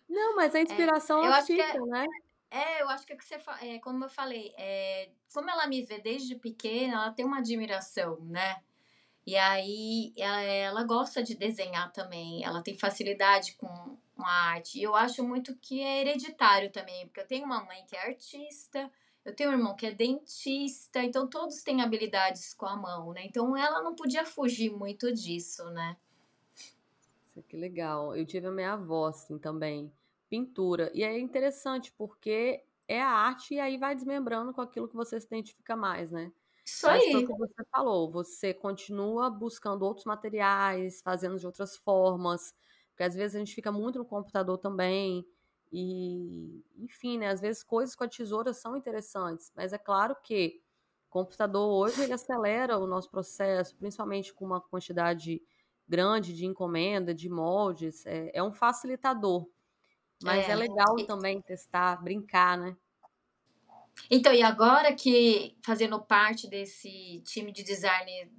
Não, 0.08 0.36
mas 0.36 0.54
a 0.54 0.60
inspiração 0.60 1.22
é, 1.22 1.28
eu 1.28 1.32
acho 1.32 1.46
que 1.46 1.60
é, 1.60 1.80
né? 1.80 2.06
É, 2.50 2.82
eu 2.82 2.88
acho 2.88 3.06
que, 3.06 3.12
é 3.12 3.16
que 3.16 3.24
você, 3.24 3.38
é, 3.62 3.78
como 3.78 4.04
eu 4.04 4.08
falei, 4.08 4.52
é, 4.58 5.10
como 5.32 5.48
ela 5.48 5.66
me 5.66 5.82
vê 5.82 6.00
desde 6.00 6.34
pequena, 6.34 6.94
ela 6.94 7.12
tem 7.12 7.24
uma 7.24 7.38
admiração, 7.38 8.18
né? 8.22 8.60
E 9.26 9.36
aí 9.36 10.12
ela, 10.16 10.42
ela 10.42 10.84
gosta 10.84 11.22
de 11.22 11.36
desenhar 11.36 11.92
também, 11.92 12.44
ela 12.44 12.62
tem 12.62 12.76
facilidade 12.76 13.54
com, 13.54 13.96
com 14.16 14.24
a 14.24 14.30
arte. 14.52 14.78
E 14.78 14.82
eu 14.82 14.96
acho 14.96 15.22
muito 15.22 15.54
que 15.56 15.80
é 15.80 16.00
hereditário 16.00 16.70
também, 16.72 17.06
porque 17.06 17.20
eu 17.20 17.26
tenho 17.26 17.44
uma 17.44 17.62
mãe 17.64 17.84
que 17.86 17.94
é 17.94 18.06
artista, 18.08 18.90
eu 19.24 19.34
tenho 19.34 19.50
um 19.50 19.52
irmão 19.52 19.76
que 19.76 19.86
é 19.86 19.92
dentista, 19.92 21.02
então 21.04 21.28
todos 21.28 21.62
têm 21.62 21.82
habilidades 21.82 22.54
com 22.54 22.66
a 22.66 22.76
mão, 22.76 23.12
né? 23.12 23.22
Então 23.24 23.56
ela 23.56 23.82
não 23.82 23.94
podia 23.94 24.24
fugir 24.24 24.70
muito 24.70 25.12
disso, 25.12 25.64
né? 25.70 25.96
Que 27.48 27.56
legal. 27.56 28.16
Eu 28.16 28.26
tive 28.26 28.46
a 28.48 28.50
minha 28.50 28.72
avó, 28.72 29.06
assim, 29.06 29.38
também, 29.38 29.92
pintura. 30.28 30.90
E 30.94 31.02
é 31.02 31.18
interessante, 31.18 31.92
porque 31.92 32.64
é 32.88 33.00
a 33.00 33.08
arte 33.08 33.54
e 33.54 33.60
aí 33.60 33.78
vai 33.78 33.94
desmembrando 33.94 34.52
com 34.52 34.60
aquilo 34.60 34.88
que 34.88 34.96
você 34.96 35.20
se 35.20 35.26
identifica 35.26 35.76
mais, 35.76 36.10
né? 36.10 36.32
Isso 36.66 36.86
Mas 36.86 37.04
aí. 37.14 37.14
O 37.14 37.34
que 37.34 37.38
você 37.38 37.64
falou, 37.70 38.10
você 38.10 38.54
continua 38.54 39.30
buscando 39.30 39.82
outros 39.84 40.06
materiais, 40.06 41.02
fazendo 41.02 41.38
de 41.38 41.46
outras 41.46 41.76
formas, 41.76 42.54
porque 42.90 43.04
às 43.04 43.14
vezes 43.14 43.36
a 43.36 43.38
gente 43.38 43.54
fica 43.54 43.70
muito 43.72 43.98
no 43.98 44.04
computador 44.06 44.58
também, 44.58 45.26
e, 45.72 46.64
enfim, 46.76 47.18
né, 47.18 47.28
às 47.28 47.40
vezes 47.40 47.62
coisas 47.62 47.94
com 47.96 48.04
a 48.04 48.08
tesoura 48.08 48.52
são 48.54 48.76
interessantes, 48.76 49.52
mas 49.54 49.72
é 49.72 49.78
claro 49.78 50.16
que 50.22 50.62
o 51.08 51.10
computador 51.10 51.68
hoje 51.70 52.02
ele 52.02 52.12
acelera 52.14 52.78
o 52.78 52.86
nosso 52.86 53.10
processo, 53.10 53.76
principalmente 53.76 54.34
com 54.34 54.44
uma 54.46 54.60
quantidade 54.60 55.42
grande 55.90 56.32
de 56.32 56.46
encomenda, 56.46 57.12
de 57.12 57.28
moldes, 57.28 58.06
é, 58.06 58.30
é 58.32 58.42
um 58.42 58.52
facilitador. 58.52 59.44
Mas 60.22 60.48
é, 60.48 60.52
é 60.52 60.54
legal 60.54 60.94
também 61.04 61.42
testar, 61.42 62.00
brincar, 62.00 62.56
né? 62.56 62.76
Então, 64.08 64.32
e 64.32 64.42
agora 64.42 64.94
que 64.94 65.56
fazendo 65.64 66.00
parte 66.00 66.46
desse 66.46 67.20
time 67.24 67.50
de 67.50 67.64
design 67.64 68.30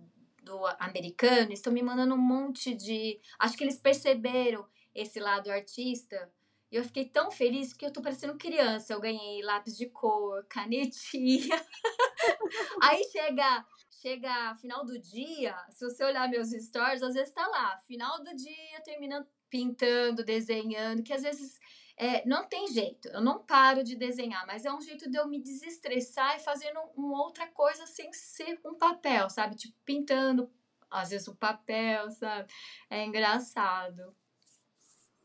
do 0.41 0.65
americano, 0.79 1.51
estão 1.51 1.73
me 1.73 1.83
mandando 1.83 2.15
um 2.15 2.17
monte 2.17 2.73
de. 2.73 3.19
Acho 3.37 3.57
que 3.57 3.63
eles 3.63 3.77
perceberam 3.77 4.65
esse 4.95 5.19
lado 5.19 5.51
artista. 5.51 6.31
E 6.71 6.77
eu 6.77 6.85
fiquei 6.85 7.05
tão 7.05 7.29
feliz 7.29 7.73
que 7.73 7.85
eu 7.85 7.91
tô 7.91 8.01
parecendo 8.01 8.37
criança. 8.37 8.93
Eu 8.93 9.01
ganhei 9.01 9.43
lápis 9.43 9.77
de 9.77 9.87
cor, 9.87 10.45
canetinha. 10.47 11.61
Aí 12.81 13.03
chega, 13.11 13.65
chega 14.01 14.55
final 14.55 14.83
do 14.85 14.97
dia, 14.99 15.55
se 15.69 15.85
você 15.85 16.03
olhar 16.03 16.27
meus 16.27 16.49
stories, 16.49 17.03
às 17.03 17.13
vezes 17.13 17.31
tá 17.31 17.45
lá, 17.47 17.79
final 17.87 18.23
do 18.23 18.35
dia, 18.35 18.81
terminando 18.83 19.27
pintando, 19.49 20.23
desenhando, 20.23 21.03
que 21.03 21.13
às 21.13 21.21
vezes 21.21 21.59
é, 21.97 22.25
não 22.25 22.47
tem 22.47 22.67
jeito, 22.67 23.09
eu 23.09 23.21
não 23.21 23.43
paro 23.43 23.83
de 23.83 23.95
desenhar, 23.97 24.47
mas 24.47 24.65
é 24.65 24.73
um 24.73 24.81
jeito 24.81 25.09
de 25.09 25.17
eu 25.17 25.27
me 25.27 25.39
desestressar 25.39 26.37
e 26.37 26.39
fazendo 26.39 26.79
uma 26.95 27.21
outra 27.21 27.45
coisa 27.47 27.85
sem 27.85 28.11
ser 28.13 28.57
com 28.57 28.73
papel, 28.73 29.29
sabe? 29.29 29.55
Tipo, 29.55 29.77
pintando, 29.85 30.49
às 30.89 31.09
vezes 31.09 31.27
o 31.27 31.35
papel, 31.35 32.09
sabe? 32.11 32.51
É 32.89 33.03
engraçado. 33.03 34.15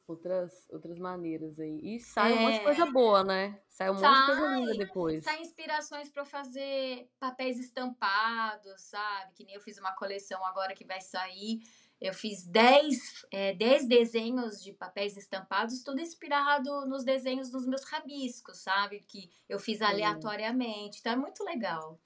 Outras, 0.07 0.69
outras 0.71 0.99
maneiras 0.99 1.59
aí. 1.59 1.81
E 1.83 1.99
sai 1.99 2.33
é... 2.33 2.37
um 2.37 2.41
monte 2.43 2.59
de 2.59 2.65
coisa 2.65 2.87
boa, 2.87 3.25
né? 3.25 3.61
Sai 3.69 3.91
um 3.91 3.97
sai, 3.97 4.11
monte 4.11 4.21
de 4.21 4.27
coisa 4.27 4.57
linda 4.57 4.79
depois. 4.79 5.25
Sai 5.25 5.41
inspirações 5.41 6.09
para 6.09 6.25
fazer 6.25 7.11
papéis 7.19 7.59
estampados, 7.59 8.81
sabe? 8.83 9.33
Que 9.35 9.45
nem 9.45 9.55
eu 9.55 9.61
fiz 9.61 9.79
uma 9.79 9.93
coleção 9.97 10.45
agora 10.45 10.75
que 10.75 10.85
vai 10.85 11.01
sair 11.01 11.61
eu 12.01 12.13
fiz 12.13 12.45
10, 12.45 13.27
é, 13.31 13.55
desenhos 13.55 14.63
de 14.63 14.73
papéis 14.73 15.17
estampados, 15.17 15.83
tudo 15.83 16.01
inspirado 16.01 16.87
nos 16.87 17.05
desenhos 17.05 17.51
dos 17.51 17.67
meus 17.67 17.85
rabiscos, 17.85 18.59
sabe? 18.59 19.01
Que 19.01 19.31
eu 19.49 19.59
fiz 19.59 19.81
aleatoriamente. 19.81 21.01
Então 21.01 21.13
é 21.13 21.17
muito 21.17 21.43
legal. 21.43 21.99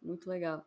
Muito 0.00 0.30
legal. 0.30 0.64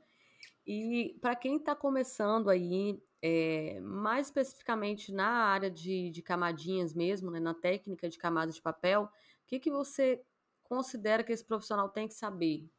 E 0.65 1.17
para 1.19 1.36
quem 1.36 1.57
está 1.57 1.75
começando 1.75 2.49
aí, 2.49 3.01
é, 3.25 3.79
mais 3.79 4.27
especificamente 4.27 5.09
na 5.13 5.45
área 5.45 5.71
de, 5.71 6.09
de 6.09 6.21
camadinhas 6.21 6.93
mesmo, 6.93 7.31
né, 7.31 7.39
na 7.39 7.53
técnica 7.53 8.09
de 8.09 8.17
camadas 8.17 8.55
de 8.55 8.62
papel, 8.62 9.03
o 9.03 9.09
que, 9.47 9.62
que 9.62 9.71
você 9.71 10.21
considera 10.62 11.23
que 11.23 11.31
esse 11.31 11.45
profissional 11.45 11.88
tem 11.88 12.05
que 12.05 12.13
saber? 12.13 12.69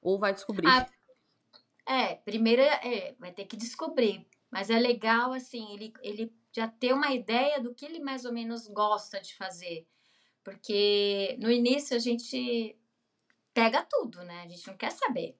Ou 0.00 0.20
vai 0.20 0.32
descobrir? 0.32 0.68
Ah, 0.68 0.88
é, 1.84 2.14
primeiro 2.14 2.62
é, 2.62 3.16
vai 3.18 3.32
ter 3.32 3.44
que 3.44 3.56
descobrir. 3.56 4.24
Mas 4.48 4.70
é 4.70 4.78
legal, 4.78 5.32
assim, 5.32 5.72
ele, 5.72 5.92
ele 6.00 6.32
já 6.52 6.68
ter 6.68 6.92
uma 6.92 7.12
ideia 7.12 7.60
do 7.60 7.74
que 7.74 7.84
ele 7.84 7.98
mais 7.98 8.24
ou 8.24 8.32
menos 8.32 8.68
gosta 8.68 9.20
de 9.20 9.34
fazer. 9.34 9.84
Porque 10.44 11.36
no 11.40 11.50
início 11.50 11.96
a 11.96 11.98
gente 11.98 12.78
pega 13.52 13.84
tudo, 13.88 14.22
né? 14.22 14.42
A 14.42 14.48
gente 14.48 14.66
não 14.68 14.76
quer 14.76 14.92
saber. 14.92 15.36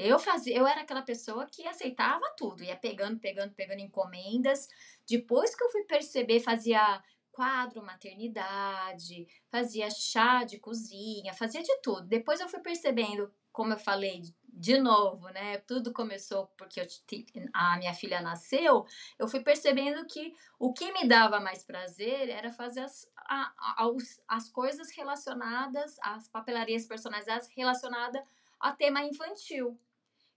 Eu 0.00 0.18
fazia, 0.18 0.56
eu 0.56 0.66
era 0.66 0.82
aquela 0.82 1.02
pessoa 1.02 1.46
que 1.46 1.66
aceitava 1.66 2.24
tudo, 2.36 2.62
ia 2.62 2.76
pegando, 2.76 3.18
pegando, 3.18 3.52
pegando 3.54 3.80
encomendas. 3.80 4.68
Depois 5.08 5.56
que 5.56 5.64
eu 5.64 5.70
fui 5.70 5.82
perceber, 5.84 6.38
fazia 6.38 7.02
quadro 7.32 7.84
maternidade, 7.84 9.26
fazia 9.50 9.90
chá 9.90 10.44
de 10.44 10.58
cozinha, 10.58 11.34
fazia 11.34 11.62
de 11.62 11.80
tudo. 11.82 12.06
Depois 12.06 12.40
eu 12.40 12.48
fui 12.48 12.60
percebendo, 12.60 13.32
como 13.52 13.72
eu 13.72 13.78
falei, 13.78 14.22
de 14.44 14.78
novo, 14.78 15.28
né? 15.30 15.58
Tudo 15.58 15.92
começou 15.92 16.46
porque 16.56 16.80
eu, 16.80 16.86
a 17.52 17.76
minha 17.76 17.94
filha 17.94 18.20
nasceu. 18.20 18.84
Eu 19.18 19.28
fui 19.28 19.40
percebendo 19.40 20.06
que 20.06 20.32
o 20.58 20.72
que 20.72 20.92
me 20.92 21.08
dava 21.08 21.40
mais 21.40 21.64
prazer 21.64 22.28
era 22.28 22.52
fazer 22.52 22.80
as, 22.80 23.08
a, 23.16 23.52
as 24.28 24.48
coisas 24.48 24.90
relacionadas, 24.90 25.96
as 26.02 26.28
papelarias 26.28 26.86
personalizadas 26.86 27.48
relacionadas 27.56 28.22
a 28.60 28.72
tema 28.72 29.02
infantil. 29.02 29.78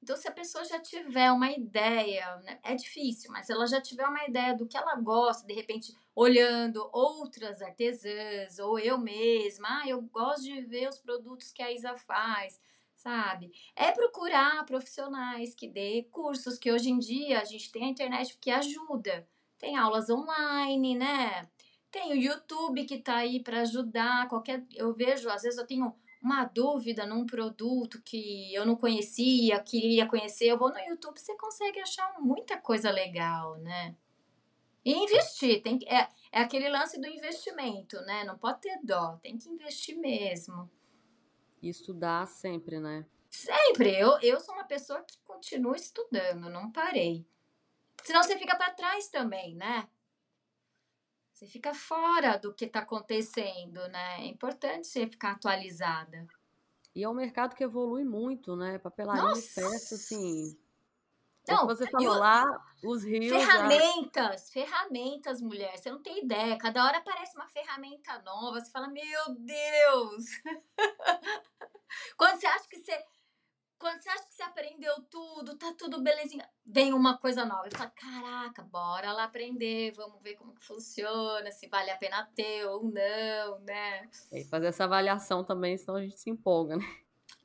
Então, 0.01 0.17
se 0.17 0.27
a 0.27 0.31
pessoa 0.31 0.65
já 0.65 0.79
tiver 0.79 1.31
uma 1.31 1.51
ideia, 1.51 2.35
né, 2.37 2.59
é 2.63 2.73
difícil, 2.73 3.31
mas 3.31 3.45
se 3.45 3.51
ela 3.53 3.67
já 3.67 3.79
tiver 3.79 4.05
uma 4.07 4.25
ideia 4.25 4.55
do 4.55 4.67
que 4.67 4.75
ela 4.75 4.95
gosta, 4.95 5.45
de 5.45 5.53
repente 5.53 5.95
olhando 6.15 6.89
outras 6.91 7.61
artesãs, 7.61 8.57
ou 8.57 8.79
eu 8.79 8.97
mesma, 8.97 9.81
ah, 9.81 9.87
eu 9.87 10.01
gosto 10.01 10.43
de 10.43 10.61
ver 10.61 10.89
os 10.89 10.97
produtos 10.97 11.51
que 11.51 11.61
a 11.61 11.71
Isa 11.71 11.95
faz, 11.97 12.59
sabe? 12.95 13.51
É 13.75 13.91
procurar 13.91 14.65
profissionais 14.65 15.53
que 15.53 15.67
dê 15.67 16.03
cursos, 16.11 16.57
que 16.57 16.71
hoje 16.71 16.89
em 16.89 16.97
dia 16.97 17.39
a 17.39 17.45
gente 17.45 17.71
tem 17.71 17.85
a 17.85 17.89
internet 17.89 18.37
que 18.39 18.49
ajuda. 18.49 19.27
Tem 19.59 19.77
aulas 19.77 20.09
online, 20.09 20.95
né? 20.95 21.47
Tem 21.91 22.11
o 22.11 22.15
YouTube 22.15 22.85
que 22.85 22.97
tá 22.97 23.17
aí 23.17 23.39
para 23.43 23.61
ajudar. 23.61 24.27
Qualquer, 24.27 24.65
eu 24.73 24.93
vejo, 24.93 25.29
às 25.29 25.43
vezes 25.43 25.59
eu 25.59 25.67
tenho 25.67 25.93
uma 26.21 26.45
dúvida 26.45 27.05
num 27.05 27.25
produto 27.25 28.01
que 28.03 28.53
eu 28.53 28.65
não 28.65 28.75
conhecia, 28.75 29.59
queria 29.59 30.07
conhecer, 30.07 30.45
eu 30.45 30.57
vou 30.57 30.69
no 30.69 30.79
YouTube, 30.79 31.19
você 31.19 31.35
consegue 31.35 31.79
achar 31.79 32.19
muita 32.19 32.57
coisa 32.57 32.91
legal, 32.91 33.57
né? 33.57 33.95
E 34.85 34.93
investir, 34.93 35.61
tem, 35.61 35.79
é, 35.87 36.07
é 36.31 36.41
aquele 36.41 36.69
lance 36.69 36.99
do 36.99 37.07
investimento, 37.07 37.99
né? 38.01 38.23
Não 38.23 38.37
pode 38.37 38.61
ter 38.61 38.79
dó, 38.83 39.17
tem 39.21 39.37
que 39.37 39.49
investir 39.49 39.97
mesmo. 39.97 40.69
E 41.61 41.69
estudar 41.69 42.27
sempre, 42.27 42.79
né? 42.79 43.05
Sempre. 43.29 43.95
Eu, 43.95 44.19
eu 44.21 44.39
sou 44.39 44.53
uma 44.55 44.63
pessoa 44.63 45.01
que 45.03 45.17
continua 45.23 45.75
estudando, 45.75 46.49
não 46.49 46.71
parei. 46.71 47.25
Senão 48.03 48.21
você 48.21 48.37
fica 48.37 48.55
para 48.55 48.73
trás 48.73 49.07
também, 49.07 49.55
né? 49.55 49.87
Você 51.41 51.47
fica 51.47 51.73
fora 51.73 52.37
do 52.37 52.53
que 52.53 52.65
está 52.65 52.81
acontecendo, 52.81 53.87
né? 53.87 54.21
É 54.21 54.27
importante 54.27 54.85
você 54.85 55.07
ficar 55.07 55.31
atualizada. 55.31 56.27
E 56.93 57.03
é 57.03 57.09
um 57.09 57.15
mercado 57.15 57.55
que 57.55 57.63
evolui 57.63 58.03
muito, 58.03 58.55
né? 58.55 58.77
Papelaria 58.77 59.23
Nossa. 59.23 59.41
de 59.41 59.47
festa, 59.47 59.95
assim. 59.95 60.55
Não, 61.47 61.65
você 61.65 61.89
falou 61.89 62.13
eu... 62.13 62.19
lá, 62.19 62.63
os 62.83 63.03
rios. 63.03 63.31
Ferramentas, 63.31 64.45
já... 64.45 64.53
ferramentas, 64.53 65.41
mulher. 65.41 65.75
Você 65.79 65.89
não 65.89 66.03
tem 66.03 66.23
ideia. 66.23 66.59
Cada 66.59 66.85
hora 66.85 66.99
aparece 66.99 67.35
uma 67.35 67.47
ferramenta 67.47 68.21
nova. 68.21 68.59
Você 68.59 68.69
fala, 68.69 68.87
meu 68.87 69.35
Deus! 69.39 70.25
Quando 72.17 72.39
você 72.39 72.45
acha 72.45 72.69
que 72.69 72.77
você 72.77 73.03
quando 73.81 73.99
você 73.99 74.09
acha 74.09 74.23
que 74.25 74.35
você 74.35 74.43
aprendeu 74.43 74.93
tudo, 75.09 75.57
tá 75.57 75.73
tudo 75.75 76.03
belezinha, 76.03 76.47
vem 76.63 76.93
uma 76.93 77.17
coisa 77.17 77.43
nova. 77.43 77.67
E 77.67 77.75
fala, 77.75 77.89
caraca, 77.89 78.61
bora 78.61 79.11
lá 79.11 79.23
aprender, 79.23 79.91
vamos 79.93 80.21
ver 80.21 80.35
como 80.35 80.53
que 80.53 80.63
funciona, 80.63 81.51
se 81.51 81.67
vale 81.67 81.89
a 81.89 81.97
pena 81.97 82.29
ter 82.35 82.63
ou 82.67 82.83
não, 82.83 83.59
né? 83.61 84.07
E 84.31 84.43
fazer 84.45 84.67
essa 84.67 84.83
avaliação 84.83 85.43
também, 85.43 85.75
senão 85.77 85.95
a 85.95 86.01
gente 86.03 86.19
se 86.19 86.29
empolga, 86.29 86.77
né? 86.77 86.85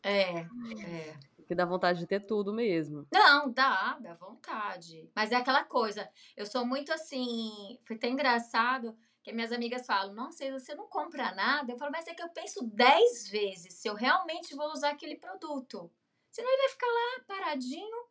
É, 0.03 0.41
é. 0.41 1.17
Porque 1.37 1.55
dá 1.55 1.65
vontade 1.65 2.01
de 2.01 2.07
ter 2.07 2.21
tudo 2.21 2.53
mesmo. 2.53 3.07
Não, 3.11 3.51
dá, 3.51 3.97
dá 3.99 4.15
vontade. 4.15 5.11
Mas 5.17 5.33
é 5.33 5.37
aquela 5.37 5.65
coisa, 5.65 6.09
eu 6.37 6.45
sou 6.45 6.67
muito 6.67 6.93
assim, 6.93 7.79
foi 7.87 7.97
até 7.97 8.09
engraçado 8.09 8.95
que 9.23 9.33
minhas 9.33 9.53
amigas 9.53 9.87
falam, 9.87 10.15
nossa, 10.15 10.49
você 10.53 10.75
não 10.75 10.87
compra 10.87 11.35
nada. 11.35 11.73
Eu 11.73 11.79
falo, 11.79 11.91
mas 11.91 12.07
é 12.07 12.15
que 12.15 12.23
eu 12.23 12.29
penso 12.29 12.65
dez 12.65 13.29
vezes 13.29 13.75
se 13.75 13.89
eu 13.89 13.95
realmente 13.95 14.55
vou 14.55 14.71
usar 14.71 14.91
aquele 14.91 15.17
produto. 15.17 15.91
Senão 16.37 16.53
ele 16.53 16.63
vai 16.63 16.69
ficar 16.69 16.87
lá 16.87 17.25
paradinho. 17.27 18.07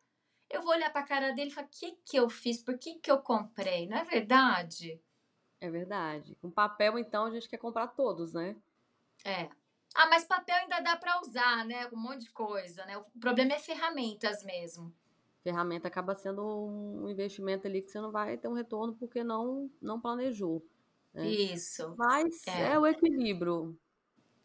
vou 0.54 0.70
olhar 0.70 0.92
pra 0.92 1.04
cara 1.04 1.30
dele 1.30 1.50
e 1.50 1.54
falar: 1.54 1.68
o 1.68 1.70
que, 1.70 1.92
que 2.04 2.16
eu 2.16 2.28
fiz? 2.28 2.60
Por 2.60 2.76
que, 2.76 2.96
que 2.96 3.08
eu 3.08 3.18
comprei? 3.18 3.88
Não 3.88 3.98
é 3.98 4.02
verdade? 4.02 5.00
É 5.60 5.70
verdade. 5.70 6.34
Com 6.42 6.50
papel, 6.50 6.98
então, 6.98 7.26
a 7.26 7.30
gente 7.30 7.48
quer 7.48 7.58
comprar 7.58 7.86
todos, 7.86 8.32
né? 8.32 8.56
É. 9.24 9.48
Ah, 9.94 10.08
mas 10.08 10.24
papel 10.24 10.56
ainda 10.56 10.80
dá 10.80 10.96
para 10.96 11.20
usar, 11.20 11.64
né? 11.66 11.88
Um 11.92 11.96
monte 11.96 12.22
de 12.22 12.30
coisa, 12.30 12.84
né? 12.84 12.98
O 12.98 13.04
problema 13.20 13.52
é 13.52 13.60
ferramentas 13.60 14.42
mesmo. 14.42 14.92
Ferramenta 15.44 15.86
acaba 15.86 16.16
sendo 16.16 16.44
um 16.44 17.08
investimento 17.08 17.68
ali 17.68 17.80
que 17.80 17.92
você 17.92 18.00
não 18.00 18.10
vai 18.10 18.36
ter 18.36 18.48
um 18.48 18.54
retorno 18.54 18.96
porque 18.96 19.22
não, 19.22 19.70
não 19.80 20.00
planejou. 20.00 20.66
Né? 21.14 21.28
Isso. 21.28 21.94
Mas 21.96 22.44
é. 22.48 22.72
é 22.72 22.78
o 22.78 22.88
equilíbrio. 22.88 23.78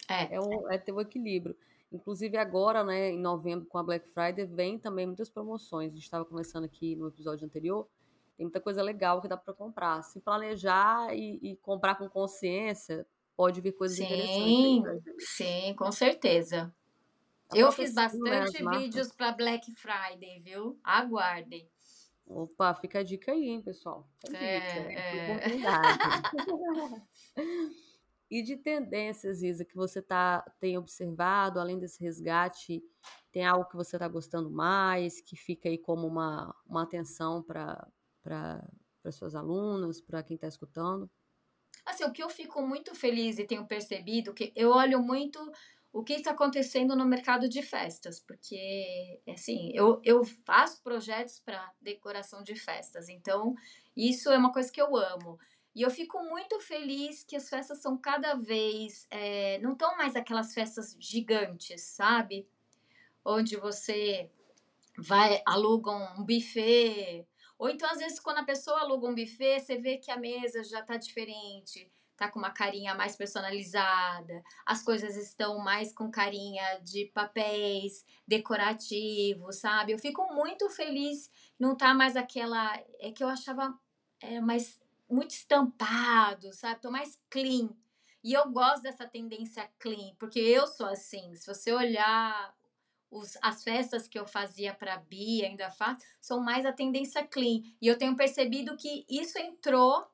É. 0.08 0.36
É, 0.36 0.40
o, 0.40 0.70
é 0.70 0.78
ter 0.78 0.92
o 0.92 1.02
equilíbrio. 1.02 1.58
Inclusive 1.92 2.38
agora, 2.38 2.84
né, 2.84 3.12
em 3.12 3.20
novembro, 3.20 3.66
com 3.66 3.78
a 3.78 3.84
Black 3.84 4.08
Friday, 4.10 4.46
vem 4.46 4.80
também 4.80 5.06
muitas 5.06 5.30
promoções. 5.30 5.92
A 5.92 5.96
gente 5.96 6.04
estava 6.04 6.24
conversando 6.24 6.64
aqui 6.64 6.96
no 6.96 7.08
episódio 7.08 7.46
anterior. 7.46 7.88
Tem 8.38 8.46
muita 8.46 8.62
coisa 8.62 8.82
legal 8.82 9.22
que 9.22 9.28
dá 9.28 9.36
para 9.36 9.54
comprar. 9.54 10.02
Se 10.04 10.22
planejar 10.22 11.14
e, 11.14 11.38
e, 11.42 11.56
comprar 11.58 11.96
com 11.96 12.08
consciência, 12.10 13.06
pode 13.36 13.60
vir 13.60 13.74
coisas 13.74 13.98
sim, 13.98 14.06
interessantes. 14.06 15.30
Sim, 15.36 15.76
com 15.76 15.92
certeza. 15.92 16.74
A 17.52 17.58
Eu 17.58 17.72
fiz 17.74 17.94
bastante 17.94 18.64
vídeos 18.78 19.12
para 19.12 19.34
Black 19.34 19.70
Friday, 19.74 20.40
viu? 20.40 20.80
Aguardem. 20.82 21.70
Opa, 22.26 22.74
fica 22.76 23.00
a 23.00 23.04
dica 23.04 23.34
aí, 23.34 23.50
hein, 23.50 23.62
pessoal. 23.62 24.08
Fica 24.26 24.38
é, 24.38 24.60
dica, 24.60 24.92
é. 24.94 25.92
E 28.32 28.42
de 28.42 28.56
tendências, 28.56 29.44
Isa, 29.44 29.66
que 29.66 29.76
você 29.76 30.02
tá, 30.02 30.42
tem 30.58 30.78
observado, 30.78 31.60
além 31.60 31.78
desse 31.78 32.02
resgate, 32.02 32.82
tem 33.30 33.46
algo 33.46 33.68
que 33.68 33.76
você 33.76 33.98
está 33.98 34.08
gostando 34.08 34.50
mais, 34.50 35.20
que 35.20 35.36
fica 35.36 35.68
aí 35.68 35.78
como 35.78 36.08
uma, 36.08 36.56
uma 36.66 36.84
atenção 36.84 37.44
para 37.44 37.86
suas 39.12 39.36
alunas, 39.36 40.00
para 40.00 40.24
quem 40.24 40.36
está 40.36 40.48
escutando? 40.48 41.12
Assim, 41.86 42.06
o 42.06 42.14
que 42.14 42.24
eu 42.24 42.30
fico 42.30 42.62
muito 42.62 42.96
feliz 42.96 43.38
e 43.38 43.44
tenho 43.44 43.68
percebido, 43.68 44.34
que 44.34 44.54
eu 44.56 44.70
olho 44.70 45.02
muito 45.02 45.40
o 45.92 46.02
que 46.02 46.14
está 46.14 46.32
acontecendo 46.32 46.96
no 46.96 47.06
mercado 47.06 47.50
de 47.50 47.62
festas, 47.62 48.18
porque, 48.18 49.22
assim, 49.28 49.72
eu, 49.74 50.00
eu 50.06 50.24
faço 50.24 50.82
projetos 50.82 51.40
para 51.40 51.70
decoração 51.82 52.44
de 52.44 52.56
festas, 52.56 53.10
então 53.10 53.56
isso 53.96 54.30
é 54.30 54.38
uma 54.38 54.54
coisa 54.54 54.72
que 54.72 54.82
eu 54.82 54.96
amo. 54.96 55.38
E 55.74 55.82
eu 55.82 55.90
fico 55.90 56.22
muito 56.24 56.60
feliz 56.60 57.24
que 57.24 57.36
as 57.36 57.50
festas 57.50 57.82
são 57.82 57.98
cada 57.98 58.36
vez. 58.36 59.08
É, 59.10 59.58
não 59.60 59.74
estão 59.74 59.96
mais 59.96 60.16
aquelas 60.16 60.54
festas 60.54 60.96
gigantes, 61.00 61.82
sabe? 61.82 62.48
Onde 63.24 63.56
você 63.56 64.30
vai, 64.98 65.42
aluga 65.46 65.92
um 65.92 66.26
buffet. 66.26 67.26
Ou 67.58 67.70
então, 67.70 67.90
às 67.90 68.00
vezes, 68.00 68.20
quando 68.20 68.40
a 68.40 68.44
pessoa 68.44 68.82
aluga 68.82 69.08
um 69.08 69.16
buffet, 69.16 69.60
você 69.60 69.78
vê 69.78 69.98
que 69.98 70.12
a 70.12 70.18
mesa 70.18 70.64
já 70.64 70.82
tá 70.82 70.98
diferente, 70.98 71.90
tá 72.18 72.28
com 72.30 72.40
uma 72.40 72.52
carinha 72.52 72.94
mais 72.96 73.16
personalizada, 73.16 74.44
as 74.66 74.84
coisas 74.84 75.16
estão 75.16 75.60
mais 75.60 75.94
com 75.94 76.12
carinha 76.12 76.80
de 76.80 77.06
papéis 77.14 78.04
decorativos, 78.28 79.58
sabe? 79.58 79.94
Eu 79.94 80.00
fico 80.00 80.34
muito 80.34 80.70
feliz, 80.70 81.32
não 81.60 81.78
tá 81.78 81.94
mais 81.94 82.16
aquela. 82.18 82.76
É 83.00 83.12
que 83.12 83.24
eu 83.24 83.30
achava 83.30 83.80
é, 84.20 84.42
mais 84.42 84.81
muito 85.12 85.32
estampado, 85.32 86.54
sabe? 86.54 86.82
Tô 86.82 86.90
mais 86.90 87.20
clean. 87.30 87.70
E 88.24 88.34
eu 88.34 88.50
gosto 88.52 88.84
dessa 88.84 89.08
tendência 89.08 89.70
clean, 89.80 90.16
porque 90.20 90.40
eu 90.40 90.68
sou 90.68 90.86
assim. 90.86 91.36
Se 91.36 91.46
você 91.46 91.72
olhar 91.74 92.56
os, 93.10 93.38
as 93.42 93.64
festas 93.64 94.08
que 94.08 94.18
eu 94.18 94.26
fazia 94.26 94.74
para 94.74 94.98
Bia, 94.98 95.48
ainda 95.48 95.70
faço, 95.72 96.06
são 96.20 96.40
mais 96.40 96.66
a 96.66 96.72
tendência 96.72 97.26
clean. 97.26 97.62
E 97.82 97.88
eu 97.88 97.98
tenho 97.98 98.16
percebido 98.16 98.78
que 98.78 99.06
isso 99.10 99.38
entrou 99.38 100.06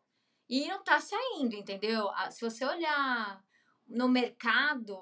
e 0.49 0.67
não 0.67 0.83
tá 0.83 0.99
saindo, 0.99 1.55
entendeu? 1.55 2.09
Se 2.31 2.41
você 2.41 2.65
olhar 2.65 3.43
no 3.85 4.07
mercado, 4.07 4.97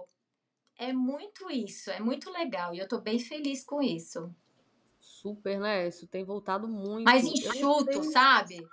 é 0.78 0.92
muito 0.92 1.50
isso, 1.50 1.90
é 1.92 2.00
muito 2.00 2.32
legal. 2.32 2.74
E 2.74 2.80
eu 2.80 2.88
tô 2.88 3.00
bem 3.00 3.20
feliz 3.20 3.64
com 3.64 3.82
isso. 3.82 4.34
Super, 5.00 5.60
né? 5.60 5.88
Isso 5.88 6.08
tem 6.08 6.24
voltado 6.24 6.68
muito. 6.68 7.06
Mais 7.06 7.24
enxuto, 7.24 8.04
sabe? 8.04 8.68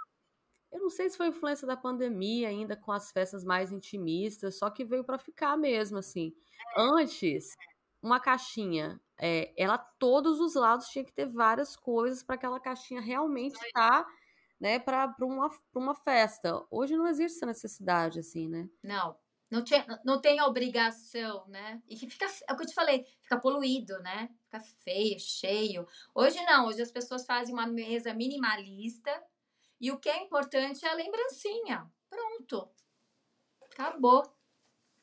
Eu 0.73 0.81
não 0.81 0.91
sei 0.91 1.11
se 1.11 1.17
foi 1.17 1.29
influência 1.29 1.67
da 1.67 1.77
pandemia 1.77 2.49
ainda 2.49 2.75
com 2.75 2.91
as 2.91 3.13
festas 3.13 3.45
mais 3.45 3.71
intimistas, 3.71 4.57
só 4.57 4.71
que 4.71 4.85
veio 4.85 5.05
para 5.05 5.19
ficar 5.19 5.57
mesmo, 5.57 5.99
assim. 5.99 6.35
Antes, 6.75 7.55
uma 8.03 8.19
caixinha, 8.19 8.99
é, 9.19 9.53
ela 9.57 9.77
todos 9.77 10.41
os 10.41 10.55
lados 10.55 10.89
tinha 10.89 11.05
que 11.05 11.13
ter 11.13 11.27
várias 11.27 11.77
coisas 11.77 12.23
para 12.23 12.37
aquela 12.37 12.59
caixinha 12.59 13.01
realmente 13.01 13.55
estar, 13.55 14.05
tá, 14.05 14.11
né, 14.59 14.79
para 14.79 15.15
uma, 15.21 15.51
uma 15.75 15.95
festa. 15.95 16.65
Hoje 16.71 16.97
não 16.97 17.07
existe 17.07 17.37
essa 17.37 17.47
necessidade, 17.47 18.19
assim, 18.19 18.49
né? 18.49 18.69
Não. 18.83 19.17
Não, 19.53 19.63
tinha, 19.63 19.85
não 20.03 20.19
tem 20.19 20.41
obrigação, 20.41 21.47
né? 21.47 21.83
E 21.87 21.95
que 21.95 22.09
fica, 22.09 22.25
é 22.49 22.55
o 22.55 22.57
que 22.57 22.63
eu 22.63 22.67
te 22.67 22.73
falei, 22.73 23.05
fica 23.21 23.39
poluído, 23.39 23.99
né? 24.01 24.31
Fica 24.45 24.61
feio, 24.83 25.21
cheio. 25.21 25.87
Hoje 26.15 26.43
não, 26.47 26.69
hoje 26.69 26.81
as 26.81 26.91
pessoas 26.91 27.27
fazem 27.27 27.53
uma 27.53 27.67
mesa 27.67 28.15
minimalista, 28.15 29.13
e 29.83 29.91
o 29.91 29.99
que 29.99 30.09
é 30.09 30.23
importante 30.23 30.87
é 30.87 30.89
a 30.89 30.95
lembrancinha. 30.95 31.91
Pronto. 32.09 32.71
Acabou. 33.65 34.23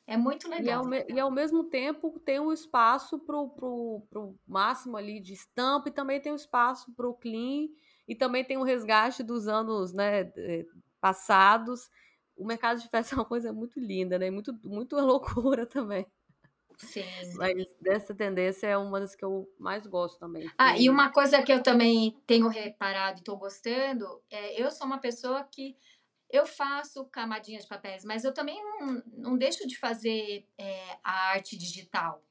É 0.06 0.16
muito 0.16 0.48
legal. 0.48 0.90
E 0.90 0.96
ao, 1.02 1.16
e 1.16 1.20
ao 1.20 1.30
mesmo 1.30 1.64
tempo 1.64 2.18
tem 2.18 2.40
um 2.40 2.50
espaço 2.50 3.18
para 3.18 3.36
o 3.36 4.34
máximo 4.46 4.96
ali 4.96 5.20
de 5.20 5.34
estampa 5.34 5.90
e 5.90 5.92
também 5.92 6.18
tem 6.18 6.32
um 6.32 6.36
espaço 6.36 6.92
para 6.94 7.06
o 7.06 7.14
clean 7.14 7.68
e 8.08 8.14
também 8.14 8.42
tem 8.42 8.56
o 8.56 8.60
um 8.60 8.64
resgate 8.64 9.22
dos 9.22 9.46
anos 9.46 9.92
né, 9.92 10.32
passados. 10.98 11.90
O 12.34 12.46
mercado 12.46 12.80
de 12.80 12.88
festa 12.90 13.14
é 13.14 13.18
uma 13.18 13.24
coisa 13.26 13.52
muito 13.52 13.78
linda, 13.78 14.18
né? 14.18 14.30
Muito, 14.30 14.58
muito 14.64 14.96
loucura 14.98 15.66
também. 15.66 16.06
Sim. 16.80 17.04
Mas 17.34 17.66
dessa 17.80 18.14
tendência 18.14 18.66
é 18.66 18.76
uma 18.76 19.00
das 19.00 19.14
que 19.14 19.24
eu 19.24 19.48
mais 19.58 19.86
gosto 19.86 20.18
também. 20.18 20.50
Ah, 20.56 20.78
e 20.78 20.88
uma 20.88 21.10
coisa 21.10 21.42
que 21.42 21.52
eu 21.52 21.62
também 21.62 22.16
tenho 22.26 22.48
reparado 22.48 23.18
e 23.18 23.20
estou 23.20 23.36
gostando, 23.36 24.22
é, 24.30 24.60
eu 24.60 24.70
sou 24.70 24.86
uma 24.86 24.98
pessoa 24.98 25.44
que 25.44 25.76
eu 26.30 26.46
faço 26.46 27.04
camadinhas 27.06 27.64
de 27.64 27.68
papéis, 27.68 28.04
mas 28.04 28.24
eu 28.24 28.32
também 28.32 28.62
não, 28.62 29.02
não 29.16 29.36
deixo 29.36 29.66
de 29.66 29.76
fazer 29.76 30.46
é, 30.56 30.98
a 31.02 31.30
arte 31.32 31.56
digital. 31.56 32.22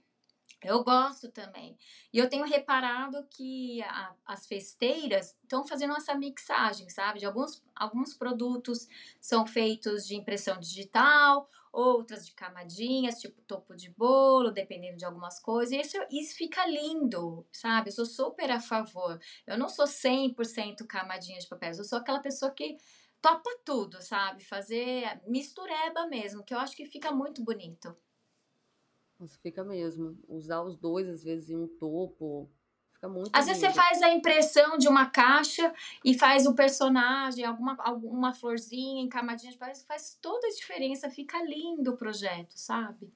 Eu 0.62 0.84
gosto 0.84 1.32
também. 1.32 1.78
E 2.12 2.18
eu 2.18 2.28
tenho 2.28 2.44
reparado 2.46 3.26
que 3.30 3.82
a, 3.84 4.14
as 4.26 4.46
festeiras 4.46 5.38
estão 5.42 5.66
fazendo 5.66 5.96
essa 5.96 6.14
mixagem, 6.16 6.90
sabe? 6.90 7.20
De 7.20 7.26
alguns, 7.26 7.64
alguns 7.74 8.14
produtos 8.14 8.88
são 9.22 9.46
feitos 9.46 10.06
de 10.06 10.16
impressão 10.16 10.60
digital, 10.60 11.50
outras 11.72 12.26
de 12.26 12.34
camadinhas, 12.34 13.20
tipo 13.20 13.42
topo 13.44 13.76
de 13.76 13.90
bolo, 13.92 14.52
dependendo 14.52 14.98
de 14.98 15.06
algumas 15.06 15.40
coisas. 15.40 15.74
Isso, 15.74 15.98
isso 16.12 16.36
fica 16.36 16.66
lindo, 16.66 17.46
sabe? 17.52 17.90
Eu 17.90 17.94
sou 17.94 18.06
super 18.06 18.50
a 18.52 18.60
favor. 18.60 19.20
Eu 19.48 19.58
não 19.58 19.70
sou 19.70 19.86
100% 19.88 20.86
camadinha 20.88 21.40
de 21.40 21.48
papéis, 21.48 21.78
eu 21.78 21.86
sou 21.86 22.00
aquela 22.00 22.20
pessoa 22.22 22.52
que 22.52 22.78
topa 23.22 23.50
tudo, 23.66 24.02
sabe? 24.02 24.44
Fazer 24.44 25.22
mistureba 25.28 26.08
mesmo, 26.08 26.44
que 26.44 26.54
eu 26.54 26.60
acho 26.60 26.76
que 26.76 26.86
fica 26.86 27.12
muito 27.12 27.44
bonito. 27.44 27.96
Nossa, 29.20 29.38
fica 29.40 29.64
mesmo. 29.64 30.18
Usar 30.28 30.62
os 30.64 30.78
dois, 30.78 31.08
às 31.08 31.24
vezes, 31.24 31.50
em 31.50 31.58
um 31.58 31.68
topo, 31.68 32.50
Fica 33.00 33.08
muito 33.08 33.32
Às 33.34 33.46
vezes 33.46 33.62
você 33.62 33.72
faz 33.72 34.02
a 34.02 34.10
impressão 34.10 34.78
de 34.78 34.90
uma 34.90 35.06
caixa 35.06 35.74
e 36.04 36.14
faz 36.14 36.46
o 36.46 36.54
personagem, 36.54 37.46
alguma, 37.46 37.78
alguma 37.80 38.34
florzinha 38.34 39.02
encamadinha, 39.02 39.58
faz, 39.58 39.84
faz 39.84 40.20
toda 40.22 40.46
a 40.48 40.52
diferença, 40.52 41.10
fica 41.10 41.42
lindo 41.42 41.92
o 41.92 41.98
projeto, 41.98 42.52
sabe? 42.58 43.10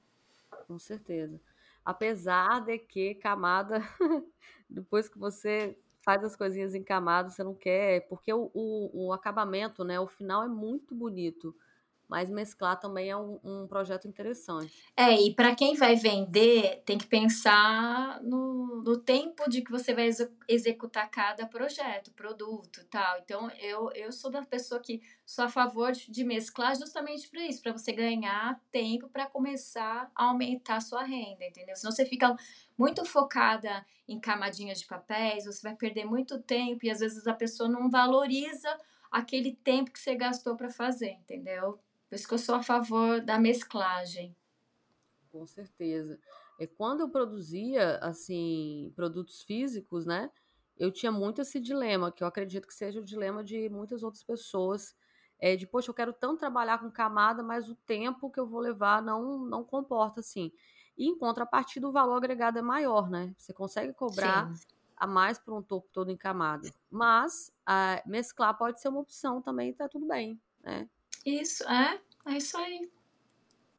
Com 0.66 0.78
certeza. 0.78 1.38
Apesar 1.84 2.64
de 2.64 2.78
que 2.78 3.14
camada, 3.16 3.82
depois 4.70 5.06
que 5.06 5.18
você 5.18 5.78
faz 6.00 6.24
as 6.24 6.34
coisinhas 6.34 6.74
em 6.74 6.82
camada, 6.82 7.28
você 7.28 7.44
não 7.44 7.54
quer, 7.54 8.08
porque 8.08 8.32
o, 8.32 8.50
o, 8.54 9.08
o 9.08 9.12
acabamento, 9.12 9.84
né, 9.84 10.00
o 10.00 10.06
final 10.06 10.42
é 10.42 10.48
muito 10.48 10.94
bonito 10.94 11.54
mas 12.08 12.30
mesclar 12.30 12.78
também 12.78 13.10
é 13.10 13.16
um, 13.16 13.38
um 13.42 13.66
projeto 13.66 14.06
interessante. 14.06 14.72
É, 14.96 15.14
e 15.20 15.34
para 15.34 15.54
quem 15.54 15.74
vai 15.74 15.96
vender, 15.96 16.82
tem 16.84 16.98
que 16.98 17.06
pensar 17.06 18.22
no, 18.22 18.82
no 18.82 18.96
tempo 18.98 19.48
de 19.48 19.62
que 19.62 19.70
você 19.70 19.94
vai 19.94 20.06
ex 20.06 20.28
executar 20.48 21.10
cada 21.10 21.46
projeto, 21.46 22.12
produto 22.12 22.84
tal. 22.90 23.18
Então, 23.18 23.50
eu, 23.60 23.90
eu 23.92 24.12
sou 24.12 24.30
da 24.30 24.42
pessoa 24.42 24.80
que 24.80 25.02
sou 25.24 25.44
a 25.44 25.48
favor 25.48 25.92
de, 25.92 26.10
de 26.10 26.24
mesclar 26.24 26.76
justamente 26.76 27.28
para 27.28 27.42
isso, 27.46 27.62
para 27.62 27.72
você 27.72 27.92
ganhar 27.92 28.60
tempo 28.70 29.08
para 29.08 29.26
começar 29.26 30.10
a 30.14 30.24
aumentar 30.26 30.76
a 30.76 30.80
sua 30.80 31.02
renda, 31.02 31.44
entendeu? 31.44 31.74
Senão 31.76 31.92
você 31.92 32.04
fica 32.04 32.36
muito 32.76 33.04
focada 33.04 33.84
em 34.06 34.20
camadinhas 34.20 34.80
de 34.80 34.86
papéis, 34.86 35.46
você 35.46 35.62
vai 35.62 35.74
perder 35.74 36.04
muito 36.04 36.38
tempo 36.42 36.84
e 36.84 36.90
às 36.90 37.00
vezes 37.00 37.26
a 37.26 37.34
pessoa 37.34 37.68
não 37.68 37.88
valoriza 37.88 38.68
aquele 39.10 39.54
tempo 39.54 39.92
que 39.92 39.98
você 39.98 40.14
gastou 40.14 40.56
para 40.56 40.68
fazer, 40.68 41.10
entendeu? 41.10 41.78
Por 42.14 42.16
isso 42.16 42.28
que 42.28 42.34
eu 42.34 42.38
sou 42.38 42.54
a 42.54 42.62
favor 42.62 43.20
da 43.20 43.40
mesclagem. 43.40 44.36
Com 45.32 45.44
certeza. 45.44 46.16
É, 46.60 46.64
quando 46.64 47.00
eu 47.00 47.08
produzia, 47.08 47.98
assim, 47.98 48.92
produtos 48.94 49.42
físicos, 49.42 50.06
né? 50.06 50.30
eu 50.76 50.92
tinha 50.92 51.10
muito 51.10 51.40
esse 51.40 51.58
dilema, 51.58 52.12
que 52.12 52.22
eu 52.22 52.28
acredito 52.28 52.68
que 52.68 52.74
seja 52.74 53.00
o 53.00 53.04
dilema 53.04 53.42
de 53.42 53.68
muitas 53.68 54.04
outras 54.04 54.22
pessoas, 54.22 54.94
é 55.40 55.56
de, 55.56 55.66
poxa, 55.66 55.90
eu 55.90 55.94
quero 55.94 56.12
tanto 56.12 56.38
trabalhar 56.38 56.78
com 56.78 56.88
camada, 56.88 57.42
mas 57.42 57.68
o 57.68 57.74
tempo 57.74 58.30
que 58.30 58.38
eu 58.38 58.46
vou 58.46 58.60
levar 58.60 59.02
não, 59.02 59.38
não 59.38 59.64
comporta 59.64 60.20
assim. 60.20 60.52
E 60.96 61.08
em 61.08 61.18
contrapartida, 61.18 61.88
o 61.88 61.92
valor 61.92 62.16
agregado 62.16 62.60
é 62.60 62.62
maior, 62.62 63.10
né? 63.10 63.34
Você 63.36 63.52
consegue 63.52 63.92
cobrar 63.92 64.54
Sim. 64.54 64.66
a 64.96 65.06
mais 65.06 65.36
por 65.36 65.52
um 65.52 65.62
topo 65.62 65.88
todo 65.92 66.10
em 66.10 66.16
camada. 66.16 66.70
Mas 66.88 67.52
a, 67.66 68.00
mesclar 68.06 68.56
pode 68.56 68.80
ser 68.80 68.86
uma 68.86 69.00
opção 69.00 69.42
também, 69.42 69.72
tá 69.72 69.88
tudo 69.88 70.06
bem, 70.06 70.40
né? 70.62 70.88
Isso, 71.24 71.64
é, 71.64 71.98
é 72.26 72.36
isso 72.36 72.56
aí. 72.56 72.90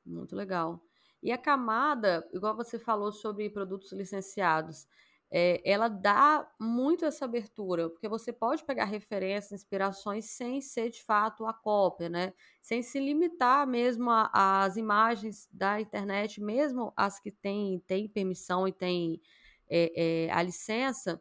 Muito 0.06 0.36
legal. 0.36 0.82
E 1.22 1.32
a 1.32 1.38
camada, 1.38 2.28
igual 2.32 2.56
você 2.56 2.78
falou 2.78 3.12
sobre 3.12 3.50
produtos 3.50 3.92
licenciados, 3.92 4.88
é, 5.32 5.60
ela 5.70 5.88
dá 5.88 6.48
muito 6.60 7.04
essa 7.04 7.26
abertura, 7.26 7.90
porque 7.90 8.08
você 8.08 8.32
pode 8.32 8.64
pegar 8.64 8.86
referências, 8.86 9.52
inspirações 9.52 10.26
sem 10.26 10.62
ser 10.62 10.92
de 10.92 11.04
fato 11.04 11.46
a 11.46 11.54
cópia, 11.54 12.08
né? 12.08 12.34
Sem 12.62 12.84
se 12.84 13.00
limitar 13.00 13.66
mesmo 13.66 14.10
às 14.32 14.78
imagens 14.78 15.50
da 15.52 15.82
internet, 15.82 16.40
mesmo 16.40 16.94
as 16.96 17.20
que 17.20 17.32
têm, 17.32 17.80
têm 17.88 18.08
permissão 18.08 18.68
e 18.68 18.72
têm 18.72 19.20
é, 19.68 20.26
é, 20.28 20.32
a 20.32 20.42
licença, 20.44 21.20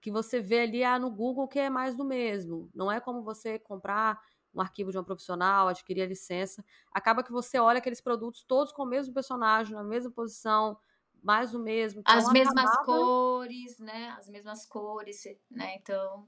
que 0.00 0.10
você 0.10 0.40
vê 0.40 0.60
ali 0.60 0.82
ah, 0.82 0.98
no 0.98 1.10
Google 1.10 1.46
que 1.46 1.58
é 1.58 1.70
mais 1.70 1.94
do 1.94 2.04
mesmo. 2.04 2.68
Não 2.74 2.90
é 2.90 2.98
como 2.98 3.22
você 3.22 3.58
comprar 3.58 4.20
um 4.54 4.60
arquivo 4.60 4.90
de 4.90 4.98
uma 4.98 5.04
profissional, 5.04 5.68
adquirir 5.68 6.02
a 6.02 6.06
licença. 6.06 6.64
Acaba 6.92 7.22
que 7.22 7.32
você 7.32 7.58
olha 7.58 7.78
aqueles 7.78 8.00
produtos 8.00 8.44
todos 8.44 8.72
com 8.72 8.82
o 8.82 8.86
mesmo 8.86 9.14
personagem, 9.14 9.74
na 9.74 9.82
mesma 9.82 10.10
posição, 10.10 10.78
mais 11.22 11.54
o 11.54 11.58
mesmo. 11.58 12.00
Então, 12.00 12.14
As 12.14 12.30
mesmas 12.32 12.64
acabava... 12.64 12.84
cores, 12.84 13.78
né? 13.78 14.14
As 14.18 14.28
mesmas 14.28 14.66
cores, 14.66 15.24
né? 15.50 15.76
Então, 15.76 16.26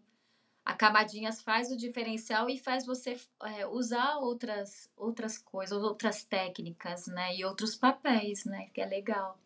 a 0.65 0.75
camadinhas 0.75 1.43
faz 1.43 1.71
o 1.71 1.77
diferencial 1.77 2.49
e 2.49 2.59
faz 2.59 2.87
você 2.87 3.21
é, 3.43 3.67
usar 3.67 4.17
outras, 4.17 4.91
outras 4.97 5.37
coisas, 5.37 5.83
outras 5.83 6.25
técnicas, 6.25 7.07
né? 7.07 7.37
E 7.37 7.45
outros 7.45 7.75
papéis, 7.77 8.45
né? 8.45 8.71
Que 8.73 8.81
é 8.81 8.87
legal. 8.87 9.39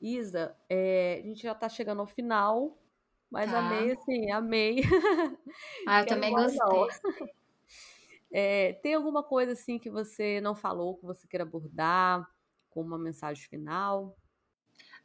Isa, 0.00 0.56
é, 0.68 1.20
a 1.20 1.26
gente 1.26 1.42
já 1.42 1.52
está 1.52 1.68
chegando 1.68 2.00
ao 2.00 2.06
final, 2.06 2.78
mas 3.30 3.50
tá. 3.50 3.58
amei, 3.58 3.92
assim, 3.92 4.30
amei. 4.30 4.76
Ah, 5.86 6.00
eu 6.02 6.06
também 6.06 6.32
gostei. 6.32 6.60
É, 8.30 8.74
tem 8.74 8.94
alguma 8.94 9.22
coisa 9.22 9.52
assim 9.52 9.78
que 9.78 9.90
você 9.90 10.40
não 10.40 10.54
falou, 10.54 10.96
que 10.98 11.06
você 11.06 11.26
queira 11.26 11.44
abordar, 11.44 12.28
com 12.68 12.82
uma 12.82 12.98
mensagem 12.98 13.48
final? 13.48 14.18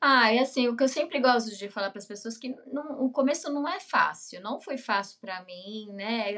Ah, 0.06 0.34
é 0.34 0.40
assim, 0.40 0.68
o 0.68 0.76
que 0.76 0.84
eu 0.84 0.90
sempre 0.90 1.18
gosto 1.22 1.56
de 1.56 1.70
falar 1.70 1.90
para 1.90 1.98
as 2.00 2.06
pessoas 2.06 2.38
que 2.38 2.54
não, 2.68 3.06
o 3.06 3.10
começo 3.10 3.50
não 3.50 3.66
é 3.66 3.80
fácil, 3.80 4.42
não 4.42 4.60
foi 4.60 4.78
fácil 4.78 5.18
para 5.22 5.42
mim, 5.46 5.94
né? 5.94 6.34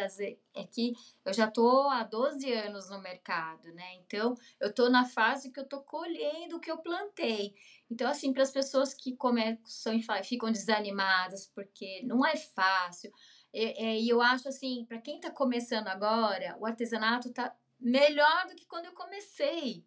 É 0.53 0.63
que 0.65 0.93
eu 1.25 1.33
já 1.33 1.49
tô 1.49 1.89
há 1.89 2.03
12 2.03 2.53
anos 2.53 2.91
no 2.91 3.01
mercado, 3.01 3.73
né? 3.73 3.95
Então, 3.95 4.35
eu 4.59 4.71
tô 4.71 4.87
na 4.87 5.03
fase 5.03 5.51
que 5.51 5.59
eu 5.59 5.67
tô 5.67 5.81
colhendo 5.81 6.57
o 6.57 6.59
que 6.59 6.69
eu 6.69 6.77
plantei. 6.77 7.55
Então, 7.89 8.07
assim, 8.07 8.31
para 8.31 8.43
as 8.43 8.51
pessoas 8.51 8.93
que 8.93 9.15
começam 9.15 9.95
e 9.95 10.03
ficam 10.23 10.51
desanimadas 10.51 11.47
porque 11.47 12.03
não 12.03 12.23
é 12.23 12.37
fácil, 12.37 13.11
e, 13.51 14.07
eu 14.07 14.21
acho 14.21 14.47
assim, 14.47 14.85
para 14.87 15.01
quem 15.01 15.15
está 15.15 15.31
começando 15.31 15.87
agora, 15.87 16.55
o 16.59 16.67
artesanato 16.67 17.33
tá 17.33 17.51
melhor 17.79 18.45
do 18.47 18.53
que 18.53 18.67
quando 18.67 18.85
eu 18.85 18.93
comecei. 18.93 19.83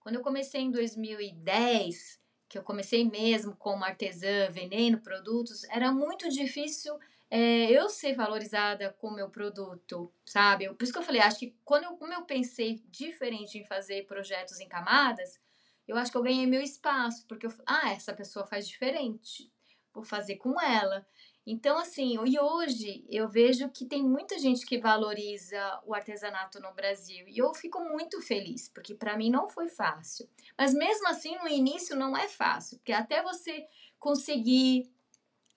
Quando 0.00 0.14
eu 0.14 0.22
comecei 0.22 0.62
em 0.62 0.70
2010, 0.70 2.21
que 2.52 2.58
eu 2.58 2.62
comecei 2.62 3.02
mesmo 3.02 3.56
como 3.56 3.82
artesã, 3.82 4.50
vendendo 4.50 4.98
produtos, 4.98 5.64
era 5.70 5.90
muito 5.90 6.28
difícil 6.28 6.94
é, 7.30 7.70
eu 7.70 7.88
ser 7.88 8.14
valorizada 8.14 8.94
com 9.00 9.08
o 9.08 9.14
meu 9.14 9.30
produto, 9.30 10.12
sabe? 10.26 10.68
Por 10.74 10.84
isso 10.84 10.92
que 10.92 10.98
eu 10.98 11.02
falei, 11.02 11.22
acho 11.22 11.38
que 11.38 11.56
quando 11.64 11.84
eu, 11.84 11.96
como 11.96 12.12
eu 12.12 12.26
pensei 12.26 12.82
diferente 12.90 13.56
em 13.56 13.64
fazer 13.64 14.04
projetos 14.04 14.60
em 14.60 14.68
camadas, 14.68 15.40
eu 15.88 15.96
acho 15.96 16.12
que 16.12 16.18
eu 16.18 16.22
ganhei 16.22 16.46
meu 16.46 16.60
espaço, 16.60 17.24
porque 17.26 17.46
eu, 17.46 17.54
ah, 17.64 17.90
essa 17.90 18.12
pessoa 18.12 18.46
faz 18.46 18.68
diferente, 18.68 19.50
vou 19.94 20.04
fazer 20.04 20.36
com 20.36 20.60
ela. 20.60 21.06
Então, 21.44 21.76
assim, 21.76 22.16
e 22.24 22.38
hoje 22.38 23.04
eu 23.08 23.28
vejo 23.28 23.68
que 23.68 23.84
tem 23.84 24.02
muita 24.02 24.38
gente 24.38 24.64
que 24.64 24.78
valoriza 24.78 25.80
o 25.84 25.92
artesanato 25.92 26.60
no 26.60 26.72
Brasil 26.72 27.26
e 27.28 27.38
eu 27.38 27.52
fico 27.52 27.80
muito 27.80 28.20
feliz, 28.20 28.68
porque 28.68 28.94
para 28.94 29.16
mim 29.16 29.28
não 29.28 29.48
foi 29.48 29.68
fácil. 29.68 30.28
Mas 30.56 30.72
mesmo 30.72 31.08
assim, 31.08 31.36
no 31.38 31.48
início 31.48 31.96
não 31.96 32.16
é 32.16 32.28
fácil, 32.28 32.78
porque 32.78 32.92
até 32.92 33.22
você 33.22 33.66
conseguir 33.98 34.88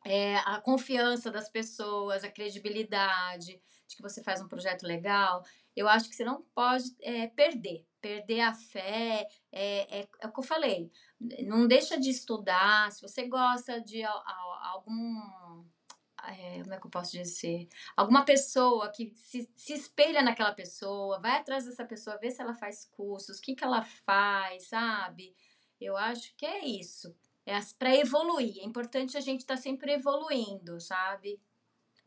é, 0.03 0.37
a 0.37 0.59
confiança 0.59 1.31
das 1.31 1.49
pessoas, 1.49 2.23
a 2.23 2.31
credibilidade 2.31 3.59
de 3.87 3.95
que 3.95 4.01
você 4.01 4.23
faz 4.23 4.41
um 4.41 4.47
projeto 4.47 4.83
legal, 4.83 5.43
eu 5.75 5.87
acho 5.87 6.09
que 6.09 6.15
você 6.15 6.23
não 6.23 6.41
pode 6.53 6.95
é, 7.01 7.27
perder. 7.27 7.85
Perder 7.99 8.41
a 8.41 8.53
fé 8.53 9.27
é, 9.51 9.99
é, 9.99 10.07
é 10.21 10.27
o 10.27 10.31
que 10.31 10.39
eu 10.39 10.43
falei. 10.43 10.91
Não 11.45 11.67
deixa 11.67 11.99
de 11.99 12.09
estudar. 12.09 12.91
Se 12.91 13.01
você 13.01 13.27
gosta 13.27 13.81
de 13.81 14.03
a, 14.03 14.09
a, 14.09 14.69
algum 14.73 15.19
é, 16.31 16.61
como 16.61 16.73
é 16.73 16.79
que 16.79 16.85
eu 16.85 16.91
posso 16.91 17.11
dizer? 17.11 17.67
Alguma 17.95 18.23
pessoa 18.23 18.89
que 18.91 19.13
se, 19.15 19.49
se 19.55 19.73
espelha 19.73 20.21
naquela 20.21 20.53
pessoa, 20.53 21.19
vai 21.19 21.37
atrás 21.37 21.65
dessa 21.65 21.85
pessoa, 21.85 22.17
vê 22.17 22.31
se 22.31 22.41
ela 22.41 22.53
faz 22.53 22.85
cursos, 22.85 23.37
o 23.37 23.41
que, 23.41 23.55
que 23.55 23.63
ela 23.63 23.83
faz, 23.83 24.67
sabe? 24.67 25.35
Eu 25.79 25.97
acho 25.97 26.35
que 26.35 26.45
é 26.45 26.65
isso. 26.65 27.15
É 27.45 27.59
para 27.77 27.95
evoluir. 27.95 28.57
É 28.59 28.65
importante 28.65 29.17
a 29.17 29.21
gente 29.21 29.41
estar 29.41 29.55
tá 29.55 29.61
sempre 29.61 29.93
evoluindo, 29.93 30.79
sabe? 30.79 31.39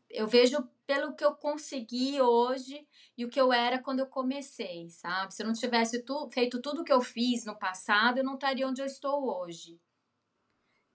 Eu 0.09 0.27
vejo 0.27 0.67
pelo 0.87 1.13
que 1.13 1.23
eu 1.23 1.35
consegui 1.35 2.19
hoje 2.19 2.85
e 3.15 3.23
o 3.23 3.29
que 3.29 3.39
eu 3.39 3.53
era 3.53 3.77
quando 3.77 3.99
eu 3.99 4.07
comecei, 4.07 4.89
sabe? 4.89 5.33
Se 5.33 5.43
eu 5.43 5.47
não 5.47 5.53
tivesse 5.53 6.01
tu, 6.01 6.27
feito 6.31 6.61
tudo 6.61 6.81
o 6.81 6.83
que 6.83 6.91
eu 6.91 6.99
fiz 6.99 7.45
no 7.45 7.57
passado, 7.57 8.17
eu 8.17 8.23
não 8.23 8.33
estaria 8.33 8.67
onde 8.67 8.81
eu 8.81 8.87
estou 8.87 9.23
hoje. 9.23 9.79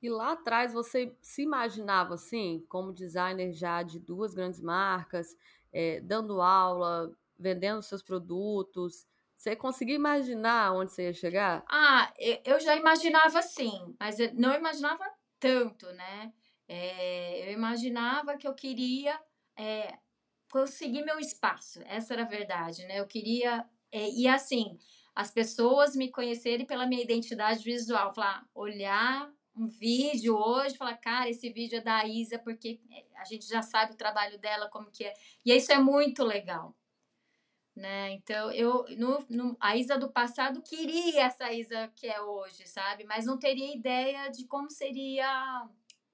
E 0.04 0.10
lá 0.10 0.32
atrás 0.32 0.74
você 0.74 1.16
se 1.22 1.40
imaginava 1.40 2.12
assim, 2.12 2.62
como 2.68 2.92
designer 2.92 3.54
já 3.54 3.82
de 3.82 3.98
duas 3.98 4.34
grandes 4.34 4.60
marcas, 4.60 5.34
é, 5.72 5.98
dando 6.00 6.42
aula, 6.42 7.10
vendendo 7.38 7.80
seus 7.80 8.02
produtos. 8.02 9.06
Você 9.34 9.56
conseguia 9.56 9.94
imaginar 9.94 10.74
onde 10.74 10.92
você 10.92 11.04
ia 11.04 11.14
chegar? 11.14 11.64
Ah, 11.70 12.12
eu 12.44 12.60
já 12.60 12.76
imaginava 12.76 13.40
sim, 13.40 13.96
mas 13.98 14.20
eu 14.20 14.30
não 14.34 14.54
imaginava 14.54 15.10
tanto, 15.40 15.90
né? 15.94 16.34
É, 16.68 17.48
eu 17.48 17.54
imaginava 17.54 18.36
que 18.36 18.46
eu 18.46 18.52
queria 18.52 19.18
é, 19.58 19.96
conseguir 20.52 21.02
meu 21.02 21.18
espaço, 21.18 21.80
essa 21.86 22.12
era 22.12 22.24
a 22.24 22.28
verdade, 22.28 22.84
né? 22.84 23.00
Eu 23.00 23.06
queria. 23.06 23.66
É, 23.90 24.10
e 24.10 24.28
assim, 24.28 24.78
as 25.14 25.30
pessoas 25.30 25.96
me 25.96 26.10
conhecerem 26.10 26.66
pela 26.66 26.86
minha 26.86 27.02
identidade 27.02 27.64
visual, 27.64 28.14
falar, 28.14 28.46
olhar 28.54 29.32
um 29.56 29.68
vídeo 29.68 30.36
hoje, 30.36 30.76
falar, 30.76 30.96
cara, 30.96 31.30
esse 31.30 31.48
vídeo 31.50 31.78
é 31.78 31.80
da 31.80 32.04
Isa, 32.04 32.38
porque 32.38 32.80
é, 32.90 33.04
a 33.16 33.24
gente 33.24 33.46
já 33.46 33.62
sabe 33.62 33.92
o 33.92 33.96
trabalho 33.96 34.38
dela, 34.38 34.68
como 34.68 34.90
que 34.90 35.04
é. 35.04 35.14
E 35.44 35.54
isso 35.54 35.72
é 35.72 35.78
muito 35.78 36.24
legal. 36.24 36.74
Né? 37.74 38.12
Então, 38.12 38.52
eu, 38.52 38.84
no, 38.96 39.24
no, 39.28 39.56
a 39.60 39.76
Isa 39.76 39.98
do 39.98 40.08
passado 40.08 40.62
queria 40.62 41.24
essa 41.24 41.52
Isa 41.52 41.88
que 41.96 42.06
é 42.06 42.20
hoje, 42.20 42.66
sabe? 42.66 43.04
Mas 43.04 43.26
não 43.26 43.38
teria 43.38 43.74
ideia 43.74 44.28
de 44.28 44.44
como 44.46 44.70
seria 44.70 45.26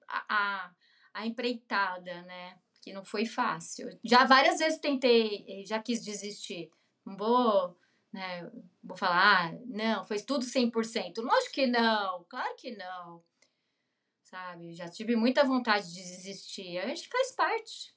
a, 0.07 0.25
a, 0.29 0.71
a 1.13 1.27
empreitada, 1.27 2.21
né? 2.23 2.57
Que 2.81 2.91
não 2.91 3.03
foi 3.03 3.25
fácil. 3.25 3.89
Já 4.03 4.25
várias 4.25 4.57
vezes 4.57 4.79
tentei, 4.79 5.63
já 5.65 5.79
quis 5.79 6.03
desistir. 6.03 6.71
Não 7.05 7.15
vou 7.15 7.77
né? 8.11 8.51
Vou 8.83 8.97
falar, 8.97 9.45
ah, 9.45 9.59
não, 9.67 10.03
foi 10.03 10.19
tudo 10.19 10.45
100%. 10.45 11.21
Lógico 11.21 11.53
que 11.53 11.67
não, 11.67 12.25
claro 12.27 12.55
que 12.57 12.75
não 12.75 13.23
sabe? 14.31 14.73
Já 14.73 14.87
tive 14.87 15.15
muita 15.15 15.43
vontade 15.43 15.93
de 15.93 16.01
desistir. 16.01 16.79
Acho 16.79 17.03
que 17.03 17.09
faz 17.09 17.33
parte. 17.33 17.93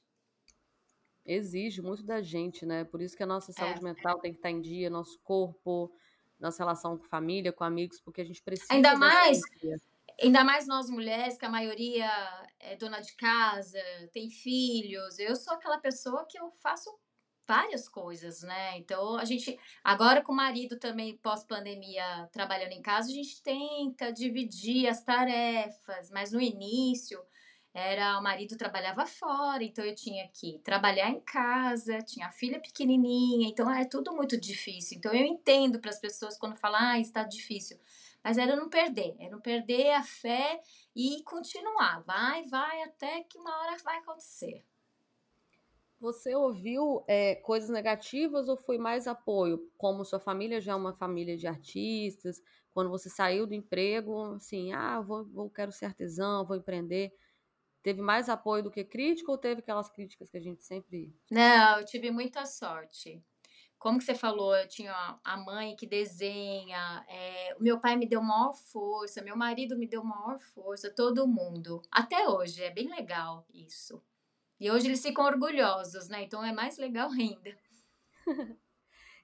Exige 1.25 1.81
muito 1.81 2.03
da 2.03 2.21
gente, 2.21 2.65
né? 2.65 2.83
Por 2.83 3.01
isso 3.01 3.15
que 3.15 3.23
a 3.23 3.25
nossa 3.25 3.51
saúde 3.51 3.79
é. 3.79 3.83
mental 3.83 4.19
tem 4.19 4.31
que 4.31 4.37
estar 4.37 4.51
em 4.51 4.61
dia, 4.61 4.89
nosso 4.89 5.17
corpo, 5.23 5.91
nossa 6.39 6.61
relação 6.61 6.97
com 6.97 7.05
família, 7.05 7.53
com 7.53 7.63
amigos, 7.63 7.99
porque 8.01 8.21
a 8.21 8.25
gente 8.25 8.43
precisa. 8.43 8.71
Ainda 8.71 8.95
mais. 8.95 9.39
Ainda 10.21 10.43
mais 10.43 10.67
nós 10.67 10.89
mulheres, 10.89 11.37
que 11.37 11.45
a 11.45 11.49
maioria 11.49 12.09
é 12.59 12.75
dona 12.75 12.99
de 13.01 13.13
casa, 13.15 13.81
tem 14.13 14.29
filhos. 14.29 15.17
Eu 15.17 15.35
sou 15.35 15.53
aquela 15.53 15.77
pessoa 15.77 16.25
que 16.29 16.39
eu 16.39 16.51
faço 16.61 16.89
várias 17.47 17.87
coisas, 17.87 18.41
né? 18.43 18.77
Então 18.77 19.17
a 19.17 19.25
gente 19.25 19.59
agora 19.83 20.21
com 20.21 20.31
o 20.31 20.35
marido 20.35 20.77
também 20.77 21.17
pós-pandemia 21.17 22.29
trabalhando 22.31 22.73
em 22.73 22.81
casa, 22.81 23.09
a 23.09 23.13
gente 23.13 23.41
tenta 23.41 24.11
dividir 24.11 24.87
as 24.87 25.03
tarefas, 25.03 26.09
mas 26.11 26.31
no 26.31 26.41
início 26.41 27.19
era 27.73 28.17
o 28.17 28.23
marido 28.23 28.55
trabalhava 28.55 29.05
fora, 29.05 29.61
então 29.61 29.83
eu 29.83 29.93
tinha 29.93 30.25
que 30.29 30.59
trabalhar 30.59 31.09
em 31.09 31.19
casa, 31.19 32.01
tinha 32.01 32.27
a 32.27 32.31
filha 32.31 32.57
pequenininha, 32.57 33.49
então 33.49 33.69
é 33.69 33.83
tudo 33.83 34.15
muito 34.15 34.39
difícil. 34.39 34.97
Então 34.97 35.13
eu 35.13 35.25
entendo 35.25 35.77
para 35.79 35.89
as 35.89 35.99
pessoas 35.99 36.37
quando 36.37 36.55
falam, 36.55 36.79
ah, 36.79 36.99
está 36.99 37.23
difícil. 37.23 37.77
Mas 38.23 38.37
era 38.37 38.55
não 38.55 38.69
perder, 38.69 39.15
era 39.19 39.29
não 39.29 39.41
perder 39.41 39.91
a 39.91 40.03
fé 40.03 40.61
e 40.95 41.21
continuar. 41.23 42.01
Vai, 42.07 42.43
vai, 42.45 42.81
até 42.83 43.23
que 43.23 43.37
uma 43.37 43.55
hora 43.59 43.77
vai 43.83 43.97
acontecer. 43.97 44.63
Você 45.99 46.35
ouviu 46.35 47.03
é, 47.07 47.35
coisas 47.35 47.69
negativas 47.69 48.47
ou 48.49 48.57
foi 48.57 48.77
mais 48.77 49.07
apoio? 49.07 49.71
Como 49.77 50.03
sua 50.05 50.19
família 50.19 50.59
já 50.59 50.73
é 50.73 50.75
uma 50.75 50.93
família 50.93 51.37
de 51.37 51.47
artistas, 51.47 52.41
quando 52.73 52.89
você 52.89 53.09
saiu 53.09 53.47
do 53.47 53.53
emprego, 53.53 54.33
assim, 54.35 54.73
ah, 54.73 54.99
vou, 54.99 55.25
vou 55.25 55.49
quero 55.49 55.71
ser 55.71 55.85
artesão, 55.85 56.45
vou 56.45 56.57
empreender. 56.57 57.13
Teve 57.81 58.01
mais 58.01 58.29
apoio 58.29 58.63
do 58.63 58.71
que 58.71 58.83
crítica 58.83 59.31
ou 59.31 59.37
teve 59.37 59.61
aquelas 59.61 59.89
críticas 59.89 60.29
que 60.29 60.37
a 60.37 60.41
gente 60.41 60.63
sempre. 60.63 61.15
Não, 61.31 61.79
eu 61.79 61.85
tive 61.85 62.11
muita 62.11 62.45
sorte. 62.45 63.23
Como 63.77 63.99
que 63.99 64.03
você 64.03 64.15
falou, 64.15 64.55
eu 64.55 64.67
tinha 64.67 65.19
a 65.23 65.37
mãe 65.37 65.75
que 65.75 65.85
desenha, 65.85 67.05
é, 67.07 67.55
meu 67.59 67.79
pai 67.79 67.95
me 67.95 68.07
deu 68.07 68.21
maior 68.21 68.53
força, 68.53 69.21
meu 69.21 69.37
marido 69.37 69.77
me 69.77 69.87
deu 69.87 70.03
maior 70.03 70.39
força, 70.39 70.93
todo 70.93 71.27
mundo. 71.27 71.81
Até 71.91 72.27
hoje, 72.27 72.63
é 72.63 72.71
bem 72.71 72.89
legal 72.89 73.45
isso. 73.53 74.01
E 74.59 74.71
hoje 74.71 74.87
eles 74.87 75.01
ficam 75.01 75.25
orgulhosos, 75.25 76.07
né? 76.07 76.23
Então 76.23 76.43
é 76.43 76.53
mais 76.53 76.77
legal 76.77 77.09
ainda. 77.11 77.57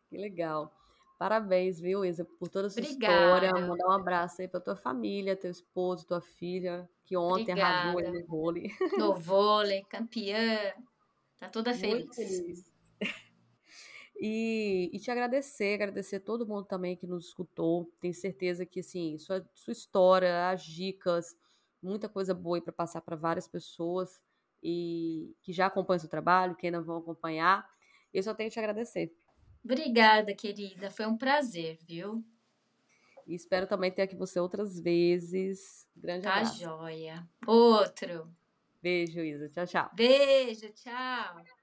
que 0.10 0.18
legal. 0.18 0.74
Parabéns, 1.18 1.80
viu, 1.80 2.04
Isa, 2.04 2.26
por 2.26 2.50
toda 2.50 2.68
a 2.68 2.70
sua 2.70 2.82
Obrigada. 2.82 3.14
história. 3.14 3.68
Mandar 3.68 3.88
um 3.88 3.92
abraço 3.92 4.42
aí 4.42 4.48
pra 4.48 4.60
tua 4.60 4.76
família, 4.76 5.36
teu 5.36 5.52
esposo, 5.52 6.06
tua 6.08 6.20
filha, 6.20 6.90
que 7.06 7.16
ontem 7.16 7.52
arrasou 7.52 8.00
aí 8.00 8.12
no 8.12 8.26
vôlei. 8.26 8.72
No 8.98 9.14
vôlei, 9.16 9.84
campeã. 9.84 10.74
Tá 11.38 11.48
toda 11.48 11.74
feliz. 11.74 12.16
feliz. 12.16 12.72
E, 14.24 14.92
e 14.94 15.00
te 15.00 15.10
agradecer, 15.10 15.74
agradecer 15.74 16.20
todo 16.20 16.46
mundo 16.46 16.66
também 16.66 16.96
que 16.96 17.08
nos 17.08 17.30
escutou. 17.30 17.92
Tenho 18.00 18.14
certeza 18.14 18.68
que 18.68 18.82
assim, 18.82 19.18
sua, 19.18 19.44
sua 19.56 19.72
história, 19.72 20.48
as 20.52 20.64
dicas, 20.64 21.36
muita 21.82 22.08
coisa 22.08 22.32
boa 22.32 22.58
aí 22.58 22.62
para 22.62 22.72
passar 22.72 23.02
para 23.02 23.16
várias 23.16 23.48
pessoas 23.48 24.22
e 24.64 25.36
que 25.42 25.52
já 25.54 25.68
acompanham 25.68 26.00
seu 26.00 26.10
trabalho, 26.10 26.56
que 26.56 26.66
ainda 26.68 26.82
vão 26.82 26.98
acompanhar. 26.98 27.68
Eu 28.14 28.22
só 28.24 28.34
tenho 28.34 28.50
que 28.50 28.54
te 28.54 28.60
agradecer. 28.60 29.14
Obrigada, 29.64 30.34
querida. 30.34 30.90
Foi 30.90 31.06
um 31.06 31.18
prazer, 31.18 31.78
viu? 31.88 32.24
E 33.28 33.36
espero 33.36 33.68
também 33.68 33.92
ter 33.92 34.02
aqui 34.02 34.16
você 34.16 34.40
outras 34.40 34.80
vezes. 34.80 35.88
Grande 35.96 36.24
Tá 36.24 36.36
abraço. 36.38 36.60
joia. 36.60 37.28
Outro. 37.46 38.34
Beijo, 38.82 39.20
Isa. 39.20 39.48
Tchau, 39.50 39.68
tchau. 39.68 39.90
Beijo, 39.94 40.72
tchau. 40.74 41.61